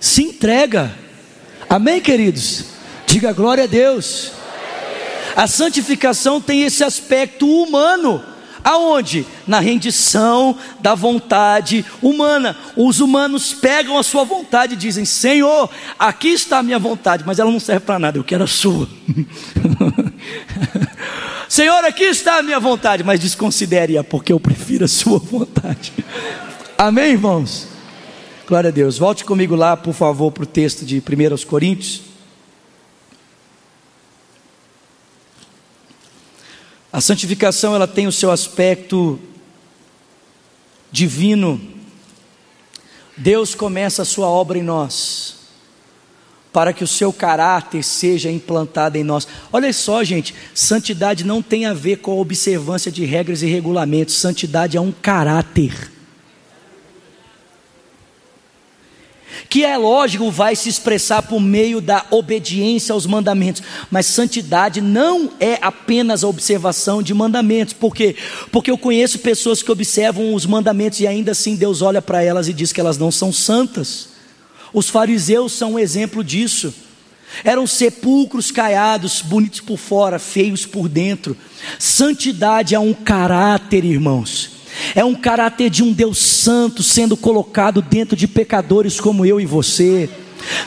Se 0.00 0.22
entrega. 0.22 0.94
Amém, 1.68 2.00
queridos? 2.00 2.64
Diga 3.06 3.32
glória 3.32 3.64
a 3.64 3.66
Deus. 3.66 4.32
A 5.36 5.46
santificação 5.46 6.40
tem 6.40 6.62
esse 6.62 6.82
aspecto 6.82 7.46
humano. 7.46 8.22
Aonde? 8.62 9.26
Na 9.46 9.58
rendição 9.58 10.56
da 10.80 10.94
vontade 10.94 11.84
humana. 12.02 12.56
Os 12.76 13.00
humanos 13.00 13.54
pegam 13.54 13.96
a 13.96 14.02
sua 14.02 14.24
vontade 14.24 14.74
e 14.74 14.76
dizem: 14.76 15.04
Senhor, 15.04 15.70
aqui 15.98 16.28
está 16.28 16.58
a 16.58 16.62
minha 16.62 16.78
vontade, 16.78 17.24
mas 17.26 17.38
ela 17.38 17.50
não 17.50 17.60
serve 17.60 17.86
para 17.86 17.98
nada, 17.98 18.18
eu 18.18 18.24
quero 18.24 18.44
a 18.44 18.46
sua. 18.46 18.88
Senhor, 21.48 21.84
aqui 21.84 22.04
está 22.04 22.38
a 22.38 22.42
minha 22.42 22.60
vontade, 22.60 23.02
mas 23.02 23.18
desconsidere-a, 23.18 24.04
porque 24.04 24.32
eu 24.32 24.38
prefiro 24.38 24.84
a 24.84 24.88
sua 24.88 25.18
vontade. 25.18 25.92
Amém, 26.82 27.10
irmãos? 27.10 27.66
Glória 28.48 28.68
a 28.68 28.70
Deus. 28.70 28.96
Volte 28.96 29.22
comigo 29.22 29.54
lá, 29.54 29.76
por 29.76 29.92
favor, 29.92 30.32
para 30.32 30.44
o 30.44 30.46
texto 30.46 30.82
de 30.82 30.96
1 30.96 31.46
Coríntios. 31.46 32.00
A 36.90 36.98
santificação 37.02 37.74
ela 37.74 37.86
tem 37.86 38.06
o 38.06 38.12
seu 38.12 38.30
aspecto 38.30 39.20
divino. 40.90 41.60
Deus 43.14 43.54
começa 43.54 44.00
a 44.00 44.06
sua 44.06 44.28
obra 44.28 44.56
em 44.56 44.62
nós, 44.62 45.36
para 46.50 46.72
que 46.72 46.82
o 46.82 46.88
seu 46.88 47.12
caráter 47.12 47.82
seja 47.82 48.30
implantado 48.30 48.96
em 48.96 49.04
nós. 49.04 49.28
Olha 49.52 49.70
só, 49.74 50.02
gente, 50.02 50.34
santidade 50.54 51.24
não 51.24 51.42
tem 51.42 51.66
a 51.66 51.74
ver 51.74 51.96
com 51.96 52.12
a 52.12 52.22
observância 52.22 52.90
de 52.90 53.04
regras 53.04 53.42
e 53.42 53.46
regulamentos, 53.46 54.14
santidade 54.14 54.78
é 54.78 54.80
um 54.80 54.90
caráter. 54.90 55.99
Que 59.48 59.64
é 59.64 59.76
lógico 59.76 60.30
vai 60.30 60.54
se 60.54 60.68
expressar 60.68 61.22
por 61.22 61.40
meio 61.40 61.80
da 61.80 62.04
obediência 62.10 62.92
aos 62.92 63.06
mandamentos, 63.06 63.62
mas 63.90 64.06
santidade 64.06 64.80
não 64.80 65.30
é 65.40 65.58
apenas 65.60 66.22
a 66.22 66.28
observação 66.28 67.02
de 67.02 67.14
mandamentos, 67.14 67.74
por 67.74 67.94
quê? 67.94 68.16
Porque 68.52 68.70
eu 68.70 68.78
conheço 68.78 69.18
pessoas 69.18 69.62
que 69.62 69.72
observam 69.72 70.34
os 70.34 70.46
mandamentos 70.46 71.00
e 71.00 71.06
ainda 71.06 71.32
assim 71.32 71.56
Deus 71.56 71.82
olha 71.82 72.02
para 72.02 72.22
elas 72.22 72.48
e 72.48 72.52
diz 72.52 72.72
que 72.72 72.80
elas 72.80 72.98
não 72.98 73.10
são 73.10 73.32
santas. 73.32 74.10
Os 74.72 74.88
fariseus 74.88 75.52
são 75.52 75.72
um 75.72 75.78
exemplo 75.78 76.22
disso. 76.22 76.72
Eram 77.44 77.66
sepulcros 77.66 78.50
caiados, 78.50 79.22
bonitos 79.22 79.60
por 79.60 79.78
fora, 79.78 80.18
feios 80.18 80.66
por 80.66 80.88
dentro. 80.88 81.36
Santidade 81.78 82.74
é 82.74 82.78
um 82.78 82.92
caráter, 82.92 83.84
irmãos 83.84 84.59
é 84.94 85.04
um 85.04 85.14
caráter 85.14 85.70
de 85.70 85.82
um 85.82 85.92
Deus 85.92 86.18
santo 86.18 86.82
sendo 86.82 87.16
colocado 87.16 87.82
dentro 87.82 88.16
de 88.16 88.26
pecadores 88.26 89.00
como 89.00 89.24
eu 89.24 89.40
e 89.40 89.46
você. 89.46 90.08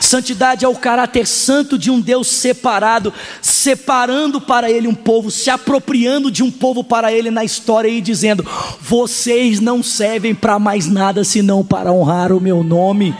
Santidade 0.00 0.64
é 0.64 0.68
o 0.68 0.74
caráter 0.74 1.26
santo 1.26 1.76
de 1.76 1.90
um 1.90 2.00
Deus 2.00 2.28
separado, 2.28 3.12
separando 3.40 4.40
para 4.40 4.70
ele 4.70 4.86
um 4.86 4.94
povo, 4.94 5.30
se 5.30 5.50
apropriando 5.50 6.30
de 6.30 6.42
um 6.42 6.50
povo 6.50 6.84
para 6.84 7.12
ele 7.12 7.30
na 7.30 7.44
história 7.44 7.88
e 7.88 8.00
dizendo: 8.00 8.46
vocês 8.80 9.60
não 9.60 9.82
servem 9.82 10.34
para 10.34 10.58
mais 10.58 10.86
nada 10.86 11.24
senão 11.24 11.64
para 11.64 11.92
honrar 11.92 12.32
o 12.32 12.40
meu 12.40 12.62
nome. 12.62 13.14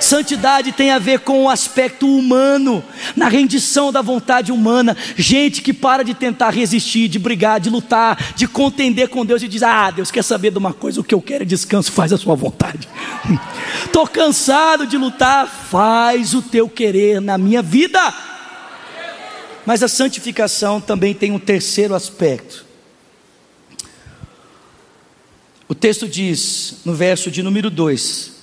Santidade 0.00 0.72
tem 0.72 0.90
a 0.90 0.98
ver 0.98 1.20
com 1.20 1.44
o 1.44 1.48
aspecto 1.48 2.06
humano, 2.06 2.82
na 3.14 3.28
rendição 3.28 3.92
da 3.92 4.02
vontade 4.02 4.50
humana. 4.52 4.96
Gente 5.16 5.62
que 5.62 5.72
para 5.72 6.02
de 6.02 6.14
tentar 6.14 6.50
resistir, 6.50 7.08
de 7.08 7.18
brigar, 7.18 7.60
de 7.60 7.70
lutar, 7.70 8.34
de 8.34 8.46
contender 8.46 9.08
com 9.08 9.24
Deus 9.24 9.42
e 9.42 9.48
diz: 9.48 9.62
Ah, 9.62 9.90
Deus 9.90 10.10
quer 10.10 10.24
saber 10.24 10.50
de 10.50 10.58
uma 10.58 10.72
coisa, 10.72 11.00
o 11.00 11.04
que 11.04 11.14
eu 11.14 11.22
quero 11.22 11.42
é 11.42 11.46
descanso, 11.46 11.92
faz 11.92 12.12
a 12.12 12.18
sua 12.18 12.34
vontade. 12.34 12.88
Estou 13.84 14.06
cansado 14.06 14.86
de 14.86 14.96
lutar, 14.96 15.46
faz 15.46 16.34
o 16.34 16.42
teu 16.42 16.68
querer 16.68 17.20
na 17.20 17.36
minha 17.36 17.62
vida. 17.62 18.00
Mas 19.66 19.82
a 19.82 19.88
santificação 19.88 20.80
também 20.80 21.14
tem 21.14 21.30
um 21.30 21.38
terceiro 21.38 21.94
aspecto. 21.94 22.64
O 25.68 25.74
texto 25.74 26.08
diz, 26.08 26.78
no 26.84 26.94
verso 26.94 27.30
de 27.30 27.42
número 27.42 27.70
2: 27.70 28.39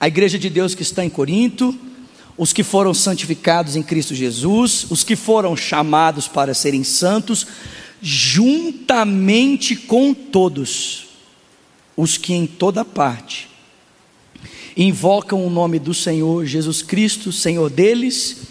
a 0.00 0.06
igreja 0.08 0.38
de 0.38 0.48
Deus 0.48 0.74
que 0.74 0.82
está 0.82 1.04
em 1.04 1.10
Corinto, 1.10 1.76
os 2.36 2.52
que 2.52 2.62
foram 2.62 2.94
santificados 2.94 3.74
em 3.74 3.82
Cristo 3.82 4.14
Jesus, 4.14 4.86
os 4.90 5.02
que 5.02 5.16
foram 5.16 5.56
chamados 5.56 6.28
para 6.28 6.54
serem 6.54 6.84
santos, 6.84 7.46
juntamente 8.00 9.74
com 9.74 10.14
todos 10.14 11.08
os 11.96 12.16
que 12.16 12.32
em 12.32 12.46
toda 12.46 12.84
parte 12.84 13.48
invocam 14.76 15.44
o 15.44 15.50
nome 15.50 15.80
do 15.80 15.92
Senhor 15.92 16.46
Jesus 16.46 16.82
Cristo, 16.82 17.32
Senhor 17.32 17.68
deles 17.68 18.42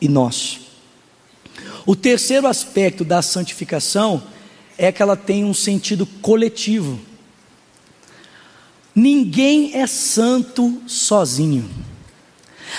e 0.00 0.08
nosso. 0.08 0.60
O 1.84 1.96
terceiro 1.96 2.46
aspecto 2.46 3.04
da 3.04 3.20
santificação 3.20 4.22
é 4.78 4.92
que 4.92 5.02
ela 5.02 5.16
tem 5.16 5.44
um 5.44 5.52
sentido 5.52 6.06
coletivo. 6.06 7.00
Ninguém 8.94 9.74
é 9.74 9.86
santo 9.86 10.82
sozinho. 10.86 11.68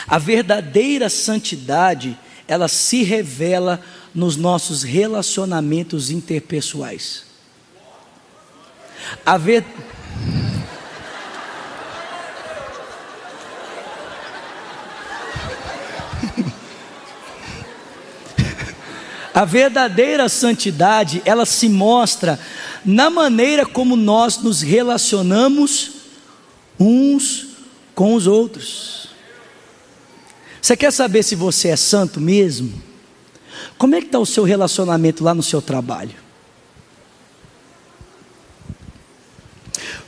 A 0.07 0.17
verdadeira 0.19 1.09
santidade, 1.09 2.17
ela 2.47 2.67
se 2.67 3.03
revela 3.03 3.81
nos 4.13 4.35
nossos 4.35 4.83
relacionamentos 4.83 6.11
interpessoais. 6.11 7.25
A 9.25 9.37
ver... 9.37 9.65
A 19.33 19.45
verdadeira 19.45 20.29
santidade, 20.29 21.19
ela 21.25 21.43
se 21.43 21.67
mostra 21.67 22.39
na 22.85 23.09
maneira 23.09 23.65
como 23.65 23.95
nós 23.95 24.37
nos 24.37 24.61
relacionamos 24.61 26.02
uns 26.79 27.47
com 27.95 28.13
os 28.13 28.27
outros. 28.27 29.07
Você 30.61 30.77
quer 30.77 30.91
saber 30.91 31.23
se 31.23 31.35
você 31.35 31.69
é 31.69 31.75
santo 31.75 32.21
mesmo? 32.21 32.71
Como 33.77 33.93
é 33.95 33.99
que 33.99 34.07
está 34.07 34.19
o 34.19 34.25
seu 34.25 34.43
relacionamento 34.43 35.23
lá 35.23 35.33
no 35.33 35.43
seu 35.43 35.61
trabalho? 35.61 36.15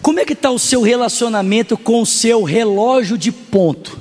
Como 0.01 0.19
é 0.19 0.25
que 0.25 0.33
está 0.33 0.51
o 0.51 0.59
seu 0.59 0.81
relacionamento 0.81 1.77
com 1.77 2.01
o 2.01 2.05
seu 2.05 2.43
relógio 2.43 3.17
de 3.17 3.31
ponto? 3.31 3.97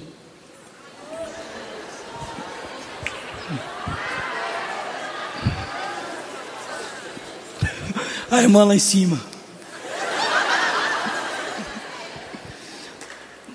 A 8.30 8.42
irmã 8.42 8.64
lá 8.64 8.76
em 8.76 8.78
cima. 8.78 9.33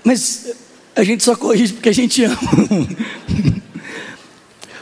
Mas 0.10 0.54
a 0.96 1.04
gente 1.04 1.24
só 1.24 1.36
corrige 1.36 1.74
porque 1.74 1.90
a 1.90 1.94
gente 1.94 2.24
ama. 2.24 2.38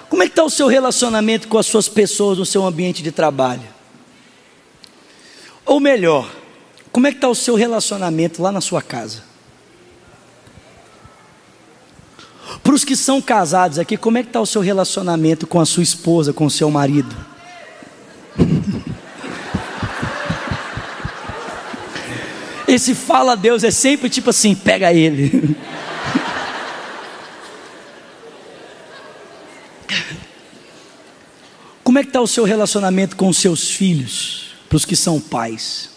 Como 0.10 0.24
é 0.24 0.26
que 0.26 0.32
está 0.32 0.42
o 0.42 0.50
seu 0.50 0.68
relacionamento 0.68 1.50
com 1.50 1.58
as 1.58 1.66
suas 1.66 1.90
pessoas 1.90 2.38
no 2.38 2.46
seu 2.46 2.66
ambiente 2.66 3.04
de 3.04 3.12
trabalho? 3.12 3.68
Ou 5.66 5.82
melhor, 5.82 6.34
como 6.94 7.08
é 7.08 7.12
que 7.12 7.18
está 7.18 7.28
o 7.28 7.36
seu 7.36 7.56
relacionamento 7.56 8.42
lá 8.42 8.54
na 8.54 8.62
sua 8.62 8.82
casa? 8.82 9.22
Para 12.64 12.74
os 12.74 12.86
que 12.86 12.96
são 12.96 13.22
casados 13.22 13.78
aqui, 13.78 13.98
como 13.98 14.18
é 14.18 14.24
que 14.24 14.30
está 14.30 14.40
o 14.40 14.46
seu 14.46 14.62
relacionamento 14.62 15.46
com 15.46 15.60
a 15.60 15.66
sua 15.66 15.84
esposa, 15.84 16.32
com 16.32 16.46
o 16.46 16.50
seu 16.50 16.72
marido? 16.72 17.14
Esse 22.68 22.94
fala 22.94 23.32
a 23.32 23.36
Deus 23.36 23.64
é 23.64 23.72
sempre 23.72 24.10
tipo 24.10 24.30
assim: 24.30 24.54
pega 24.54 24.92
ele. 24.92 25.56
Como 31.84 31.98
é 31.98 32.04
que 32.04 32.10
está 32.10 32.20
o 32.20 32.28
seu 32.28 32.44
relacionamento 32.44 33.16
com 33.16 33.30
os 33.30 33.38
seus 33.38 33.72
filhos, 33.72 34.52
para 34.68 34.76
os 34.76 34.84
que 34.84 34.96
são 34.96 35.22
pais? 35.22 35.90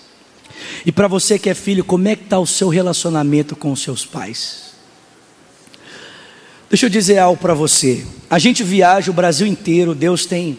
E 0.86 0.92
para 0.92 1.08
você 1.08 1.38
que 1.38 1.50
é 1.50 1.54
filho, 1.54 1.84
como 1.84 2.06
é 2.06 2.14
que 2.14 2.22
está 2.22 2.38
o 2.38 2.46
seu 2.46 2.68
relacionamento 2.68 3.56
com 3.56 3.72
os 3.72 3.82
seus 3.82 4.06
pais? 4.06 4.70
Deixa 6.68 6.86
eu 6.86 6.90
dizer 6.90 7.18
algo 7.18 7.40
para 7.40 7.52
você. 7.52 8.06
A 8.30 8.38
gente 8.38 8.62
viaja 8.62 9.10
o 9.10 9.14
Brasil 9.14 9.46
inteiro, 9.46 9.92
Deus 9.92 10.24
tem 10.24 10.56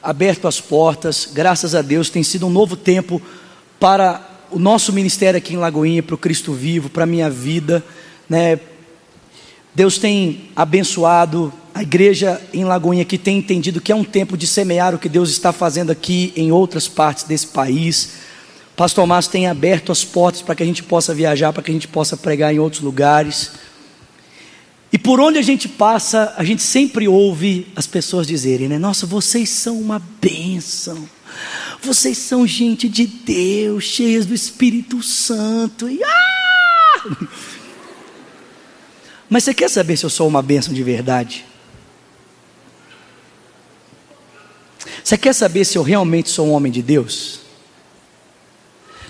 aberto 0.00 0.46
as 0.46 0.60
portas, 0.60 1.28
graças 1.32 1.74
a 1.74 1.82
Deus, 1.82 2.08
tem 2.08 2.22
sido 2.22 2.46
um 2.46 2.50
novo 2.50 2.76
tempo 2.76 3.20
para 3.80 4.27
o 4.50 4.58
nosso 4.58 4.92
ministério 4.92 5.38
aqui 5.38 5.54
em 5.54 5.58
Lagoinha, 5.58 6.02
para 6.02 6.14
o 6.14 6.18
Cristo 6.18 6.52
Vivo, 6.52 6.88
para 6.88 7.04
a 7.04 7.06
minha 7.06 7.28
vida, 7.28 7.84
né? 8.28 8.58
Deus 9.74 9.98
tem 9.98 10.50
abençoado 10.56 11.52
a 11.74 11.82
igreja 11.82 12.40
em 12.52 12.64
Lagoinha 12.64 13.04
que 13.04 13.16
tem 13.16 13.38
entendido 13.38 13.80
que 13.80 13.92
é 13.92 13.94
um 13.94 14.02
tempo 14.02 14.36
de 14.36 14.46
semear 14.46 14.94
o 14.94 14.98
que 14.98 15.08
Deus 15.08 15.30
está 15.30 15.52
fazendo 15.52 15.92
aqui 15.92 16.32
em 16.34 16.50
outras 16.50 16.88
partes 16.88 17.24
desse 17.24 17.46
país. 17.46 18.14
Pastor 18.74 19.06
Márcio 19.06 19.32
tem 19.32 19.46
aberto 19.46 19.92
as 19.92 20.04
portas 20.04 20.42
para 20.42 20.54
que 20.54 20.62
a 20.62 20.66
gente 20.66 20.82
possa 20.82 21.14
viajar, 21.14 21.52
para 21.52 21.62
que 21.62 21.70
a 21.70 21.74
gente 21.74 21.86
possa 21.86 22.16
pregar 22.16 22.52
em 22.52 22.58
outros 22.58 22.82
lugares. 22.82 23.52
E 24.92 24.98
por 24.98 25.20
onde 25.20 25.38
a 25.38 25.42
gente 25.42 25.68
passa, 25.68 26.34
a 26.36 26.42
gente 26.42 26.62
sempre 26.62 27.06
ouve 27.06 27.68
as 27.76 27.86
pessoas 27.86 28.26
dizerem, 28.26 28.68
né? 28.68 28.78
Nossa, 28.78 29.06
vocês 29.06 29.50
são 29.50 29.78
uma 29.78 30.02
bênção. 30.20 31.08
Vocês 31.80 32.18
são 32.18 32.46
gente 32.46 32.88
de 32.88 33.06
Deus, 33.06 33.84
cheias 33.84 34.26
do 34.26 34.34
Espírito 34.34 35.02
Santo. 35.02 35.88
E, 35.88 36.02
ah! 36.02 37.16
Mas 39.28 39.44
você 39.44 39.54
quer 39.54 39.68
saber 39.68 39.96
se 39.96 40.04
eu 40.04 40.10
sou 40.10 40.26
uma 40.26 40.42
bênção 40.42 40.72
de 40.72 40.82
verdade? 40.82 41.44
Você 45.04 45.16
quer 45.16 45.34
saber 45.34 45.64
se 45.64 45.78
eu 45.78 45.82
realmente 45.82 46.30
sou 46.30 46.48
um 46.48 46.52
homem 46.52 46.72
de 46.72 46.82
Deus? 46.82 47.40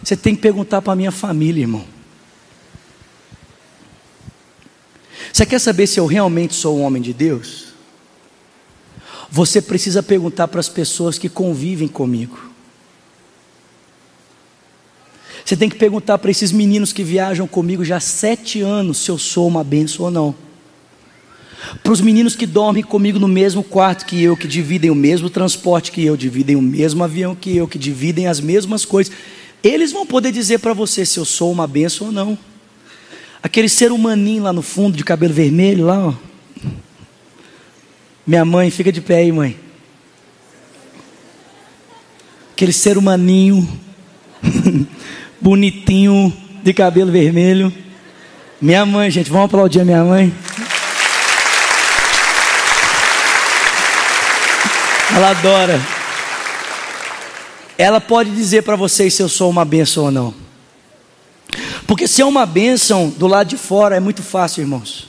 Você 0.02 0.16
tem 0.16 0.35
que 0.35 0.42
perguntar 0.42 0.81
para 0.83 0.92
a 0.92 0.96
minha 0.96 1.11
família, 1.11 1.62
irmão. 1.62 1.85
Você 5.33 5.44
quer 5.46 5.61
saber 5.61 5.87
se 5.87 6.00
eu 6.00 6.07
realmente 6.07 6.54
sou 6.54 6.78
um 6.78 6.83
homem 6.83 7.02
de 7.02 7.12
Deus? 7.12 7.68
Você 9.31 9.61
precisa 9.61 10.02
perguntar 10.02 10.48
para 10.48 10.61
as 10.61 10.68
pessoas 10.68 11.18
que 11.18 11.28
convivem 11.28 11.87
comigo. 11.87 12.48
Você 15.48 15.56
tem 15.56 15.70
que 15.70 15.76
perguntar 15.76 16.18
para 16.18 16.30
esses 16.30 16.52
meninos 16.52 16.92
que 16.92 17.02
viajam 17.02 17.48
comigo 17.48 17.82
já 17.82 17.96
há 17.96 18.00
sete 18.00 18.61
anos 18.61 18.98
se 18.98 19.11
eu 19.11 19.16
sou 19.16 19.48
uma 19.48 19.64
benção 19.64 20.04
ou 20.04 20.11
não 20.11 20.34
para 21.82 21.90
os 21.90 22.02
meninos 22.02 22.37
que 22.37 22.44
dormem 22.44 22.82
comigo 22.82 23.18
no 23.18 23.26
mesmo 23.26 23.64
quarto 23.64 24.04
que 24.04 24.22
eu, 24.22 24.37
que 24.37 24.46
dividem 24.46 24.90
o 24.90 24.94
mesmo 24.94 25.30
transporte 25.30 25.90
que 25.90 26.04
eu, 26.04 26.18
dividem 26.18 26.54
o 26.54 26.61
mesmo 26.61 27.02
avião 27.02 27.34
que 27.34 27.56
eu, 27.56 27.66
que 27.66 27.78
dividem 27.78 28.26
as 28.26 28.40
mesmas 28.40 28.84
coisas, 28.84 29.11
eles 29.62 29.90
vão 29.90 30.04
poder 30.04 30.32
dizer 30.32 30.58
para 30.58 30.74
você 30.74 31.06
se 31.06 31.18
eu 31.18 31.24
sou 31.24 31.50
uma 31.50 31.66
benção 31.66 32.08
ou 32.08 32.12
não. 32.12 32.38
Aquele 33.42 33.70
ser 33.70 33.90
humaninho 33.90 34.42
lá 34.42 34.52
no 34.52 34.61
fundo, 34.61 34.98
de 34.98 35.02
cabelo 35.02 35.32
vermelho, 35.32 35.87
lá, 35.87 36.08
ó. 36.08 36.14
Minha 38.26 38.44
mãe, 38.44 38.70
fica 38.70 38.92
de 38.92 39.00
pé 39.00 39.16
aí, 39.16 39.32
mãe. 39.32 39.58
Aquele 42.52 42.74
ser 42.74 42.98
humaninho, 42.98 43.66
bonitinho, 45.40 46.33
de 46.62 46.72
cabelo 46.72 47.11
vermelho. 47.11 47.72
Minha 48.61 48.85
mãe, 48.85 49.11
gente, 49.11 49.31
vamos 49.31 49.46
aplaudir 49.46 49.81
a 49.81 49.85
minha 49.85 50.05
mãe. 50.05 50.35
Ela 55.14 55.31
adora. 55.31 55.81
Ela 57.77 58.01
pode 58.01 58.31
dizer 58.31 58.62
para 58.62 58.77
vocês 58.77 59.14
se 59.14 59.22
eu 59.22 59.29
sou 59.29 59.48
uma 59.48 59.64
bênção 59.64 60.05
ou 60.05 60.11
não. 60.11 60.35
Porque 61.87 62.07
se 62.07 62.20
é 62.20 62.24
uma 62.24 62.44
bênção 62.44 63.09
do 63.09 63.27
lado 63.27 63.48
de 63.48 63.57
fora 63.57 63.96
é 63.96 64.01
muito 64.01 64.22
fácil, 64.22 64.61
irmãos. 64.61 65.09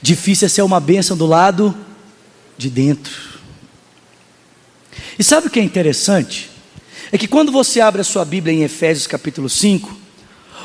Difícil 0.00 0.46
é 0.46 0.48
ser 0.48 0.62
uma 0.62 0.80
bênção 0.80 1.16
do 1.16 1.26
lado 1.26 1.76
de 2.56 2.70
dentro. 2.70 3.12
E 5.18 5.24
sabe 5.24 5.48
o 5.48 5.50
que 5.50 5.60
é 5.60 5.62
interessante? 5.62 6.49
É 7.12 7.18
que 7.18 7.26
quando 7.26 7.50
você 7.50 7.80
abre 7.80 8.00
a 8.00 8.04
sua 8.04 8.24
Bíblia 8.24 8.54
em 8.54 8.62
Efésios 8.62 9.06
capítulo 9.06 9.48
5, 9.48 9.96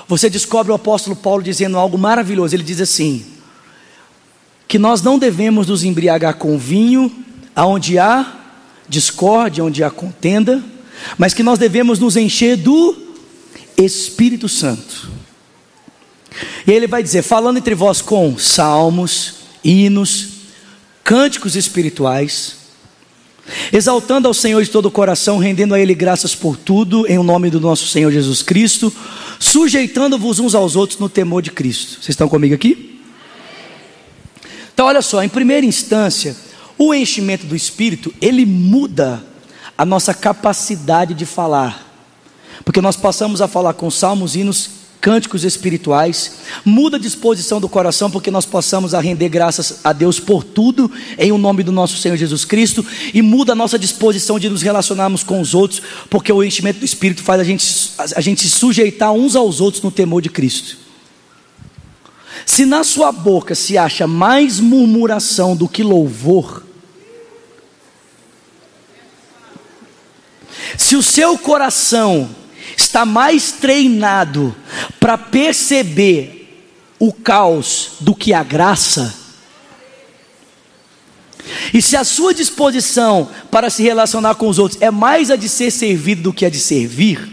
você 0.08 0.30
descobre 0.30 0.72
o 0.72 0.76
apóstolo 0.76 1.16
Paulo 1.16 1.42
dizendo 1.42 1.78
algo 1.78 1.98
maravilhoso. 1.98 2.56
Ele 2.56 2.64
diz 2.64 2.80
assim: 2.80 3.26
que 4.68 4.78
nós 4.78 5.02
não 5.02 5.18
devemos 5.18 5.68
nos 5.68 5.84
embriagar 5.84 6.36
com 6.36 6.58
vinho, 6.58 7.12
aonde 7.56 7.98
há 7.98 8.40
discórdia, 8.88 9.64
onde 9.64 9.84
há 9.84 9.90
contenda, 9.90 10.64
mas 11.18 11.34
que 11.34 11.44
nós 11.44 11.58
devemos 11.58 11.98
nos 12.00 12.16
encher 12.16 12.58
do 12.58 12.96
Espírito 13.78 14.48
Santo. 14.48 15.10
E 16.68 16.72
ele 16.72 16.88
vai 16.88 17.02
dizer: 17.02 17.22
falando 17.22 17.58
entre 17.58 17.74
vós 17.74 18.02
com 18.02 18.38
salmos, 18.38 19.36
hinos, 19.64 20.28
cânticos 21.04 21.56
espirituais, 21.56 22.65
exaltando 23.72 24.28
ao 24.28 24.34
Senhor 24.34 24.64
de 24.64 24.70
todo 24.70 24.88
o 24.88 24.92
coração, 24.92 25.38
rendendo 25.38 25.74
a 25.74 25.80
Ele 25.80 25.94
graças 25.94 26.36
por 26.36 26.58
tudo, 26.58 27.08
em 27.08 27.18
nome 27.24 27.50
do 27.50 27.60
nosso 27.60 27.88
Senhor 27.88 28.12
Jesus 28.12 28.42
Cristo, 28.42 28.94
sujeitando-vos 29.40 30.40
uns 30.40 30.56
aos 30.56 30.76
outros 30.76 31.00
no 31.00 31.10
temor 31.10 31.42
de 31.42 31.52
Cristo. 31.52 31.94
Vocês 31.94 32.10
estão 32.10 32.28
comigo 32.28 32.56
aqui? 32.56 33.00
Então, 34.74 34.88
olha 34.88 35.02
só, 35.02 35.24
em 35.24 35.30
primeira 35.30 35.66
instância, 35.66 36.36
o 36.78 36.94
enchimento 36.94 37.46
do 37.46 37.56
Espírito, 37.56 38.14
ele 38.22 38.46
muda 38.46 39.24
a 39.78 39.86
nossa 39.86 40.14
capacidade 40.14 41.14
de 41.14 41.26
falar. 41.26 41.86
Porque 42.64 42.82
nós 42.82 42.96
passamos 42.96 43.42
a 43.42 43.48
falar 43.48 43.74
com 43.74 43.90
salmos, 43.90 44.36
hinos, 44.36 44.70
cânticos 45.06 45.44
espirituais, 45.44 46.32
muda 46.66 46.98
a 46.98 47.00
disposição 47.00 47.62
do 47.62 47.70
coração, 47.70 48.10
porque 48.10 48.32
nós 48.32 48.44
passamos 48.44 48.96
a 48.96 49.00
render 49.00 49.30
graças 49.30 49.82
a 49.84 49.94
Deus 49.94 50.20
por 50.20 50.44
tudo, 50.44 50.92
em 51.20 51.32
o 51.32 51.38
nome 51.38 51.62
do 51.62 51.72
nosso 51.72 51.96
Senhor 51.96 52.18
Jesus 52.18 52.44
Cristo, 52.44 52.84
e 53.14 53.22
muda 53.22 53.52
a 53.52 53.56
nossa 53.56 53.78
disposição 53.78 54.40
de 54.40 54.50
nos 54.50 54.64
relacionarmos 54.64 55.22
com 55.22 55.40
os 55.40 55.54
outros, 55.54 55.80
porque 56.10 56.34
o 56.34 56.44
enchimento 56.44 56.80
do 56.80 56.86
Espírito 56.86 57.22
faz 57.22 57.40
a 57.40 57.44
gente, 57.44 57.92
a 58.16 58.20
gente 58.20 58.42
se 58.42 58.50
sujeitar 58.50 59.12
uns 59.12 59.36
aos 59.36 59.62
outros 59.62 59.84
no 59.84 59.92
temor 59.92 60.24
de 60.24 60.30
Cristo. 60.30 60.76
Se 62.44 62.66
na 62.66 62.84
sua 62.84 63.12
boca 63.12 63.54
se 63.54 63.78
acha 63.78 64.08
mais 64.08 64.60
murmuração 64.60 65.56
do 65.56 65.70
que 65.70 65.84
louvor, 65.84 66.64
Se 70.78 70.96
o 70.96 71.04
seu 71.04 71.38
coração 71.38 72.30
está 72.78 73.06
mais 73.06 73.52
treinado 73.52 74.56
para 75.00 75.18
perceber 75.18 76.66
o 77.00 77.12
caos 77.12 77.94
do 78.00 78.16
que 78.16 78.34
a 78.34 78.44
graça, 78.44 79.26
e 81.74 81.82
se 81.82 81.96
a 81.96 82.04
sua 82.04 82.34
disposição 82.34 83.30
para 83.52 83.70
se 83.70 83.84
relacionar 83.84 84.36
com 84.36 84.48
os 84.48 84.58
outros 84.60 84.82
é 84.82 84.90
mais 84.90 85.30
a 85.30 85.36
de 85.36 85.48
ser 85.48 85.72
servido 85.72 86.24
do 86.24 86.34
que 86.34 86.46
a 86.46 86.50
de 86.50 86.60
servir, 86.60 87.32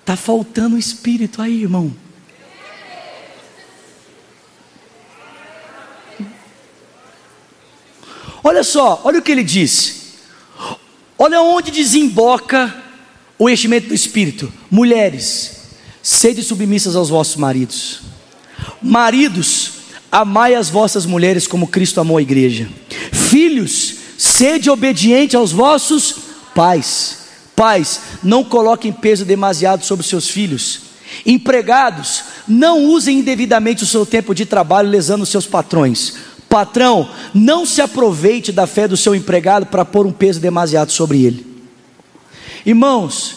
está 0.00 0.16
faltando 0.16 0.76
o 0.76 0.78
espírito 0.78 1.40
aí, 1.40 1.62
irmão. 1.62 1.94
Olha 8.44 8.62
só, 8.62 9.00
olha 9.02 9.18
o 9.18 9.22
que 9.22 9.32
ele 9.32 9.42
disse. 9.42 10.05
Olha 11.18 11.40
onde 11.40 11.70
desemboca 11.70 12.74
o 13.38 13.48
enchimento 13.48 13.88
do 13.88 13.94
Espírito. 13.94 14.52
Mulheres, 14.70 15.62
sede 16.02 16.42
submissas 16.42 16.94
aos 16.94 17.08
vossos 17.08 17.36
maridos. 17.36 18.00
Maridos, 18.82 19.72
amai 20.12 20.54
as 20.54 20.68
vossas 20.68 21.06
mulheres 21.06 21.46
como 21.46 21.68
Cristo 21.68 22.00
amou 22.00 22.18
a 22.18 22.22
igreja. 22.22 22.68
Filhos, 23.12 23.94
sede 24.18 24.68
obediente 24.70 25.36
aos 25.36 25.52
vossos 25.52 26.16
pais. 26.54 27.18
Pais, 27.54 28.00
não 28.22 28.44
coloquem 28.44 28.92
peso 28.92 29.24
demasiado 29.24 29.84
sobre 29.84 30.02
os 30.02 30.08
seus 30.08 30.28
filhos. 30.28 30.80
Empregados, 31.24 32.24
não 32.46 32.84
usem 32.84 33.20
indevidamente 33.20 33.82
o 33.82 33.86
seu 33.86 34.04
tempo 34.04 34.34
de 34.34 34.44
trabalho 34.44 34.90
lesando 34.90 35.22
os 35.22 35.30
seus 35.30 35.46
patrões. 35.46 36.14
Patrão, 36.56 37.06
não 37.34 37.66
se 37.66 37.82
aproveite 37.82 38.50
da 38.50 38.66
fé 38.66 38.88
do 38.88 38.96
seu 38.96 39.14
empregado 39.14 39.66
para 39.66 39.84
pôr 39.84 40.06
um 40.06 40.10
peso 40.10 40.40
demasiado 40.40 40.90
sobre 40.90 41.22
ele. 41.22 41.46
Irmãos, 42.64 43.36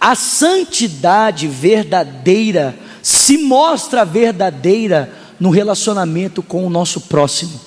a 0.00 0.14
santidade 0.14 1.48
verdadeira 1.48 2.74
se 3.02 3.36
mostra 3.36 4.06
verdadeira 4.06 5.12
no 5.38 5.50
relacionamento 5.50 6.42
com 6.42 6.66
o 6.66 6.70
nosso 6.70 7.02
próximo. 7.02 7.60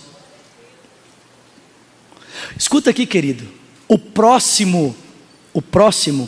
Escuta 2.58 2.90
aqui, 2.90 3.06
querido. 3.06 3.48
O 3.88 4.00
próximo, 4.00 4.96
o 5.54 5.62
próximo, 5.62 6.28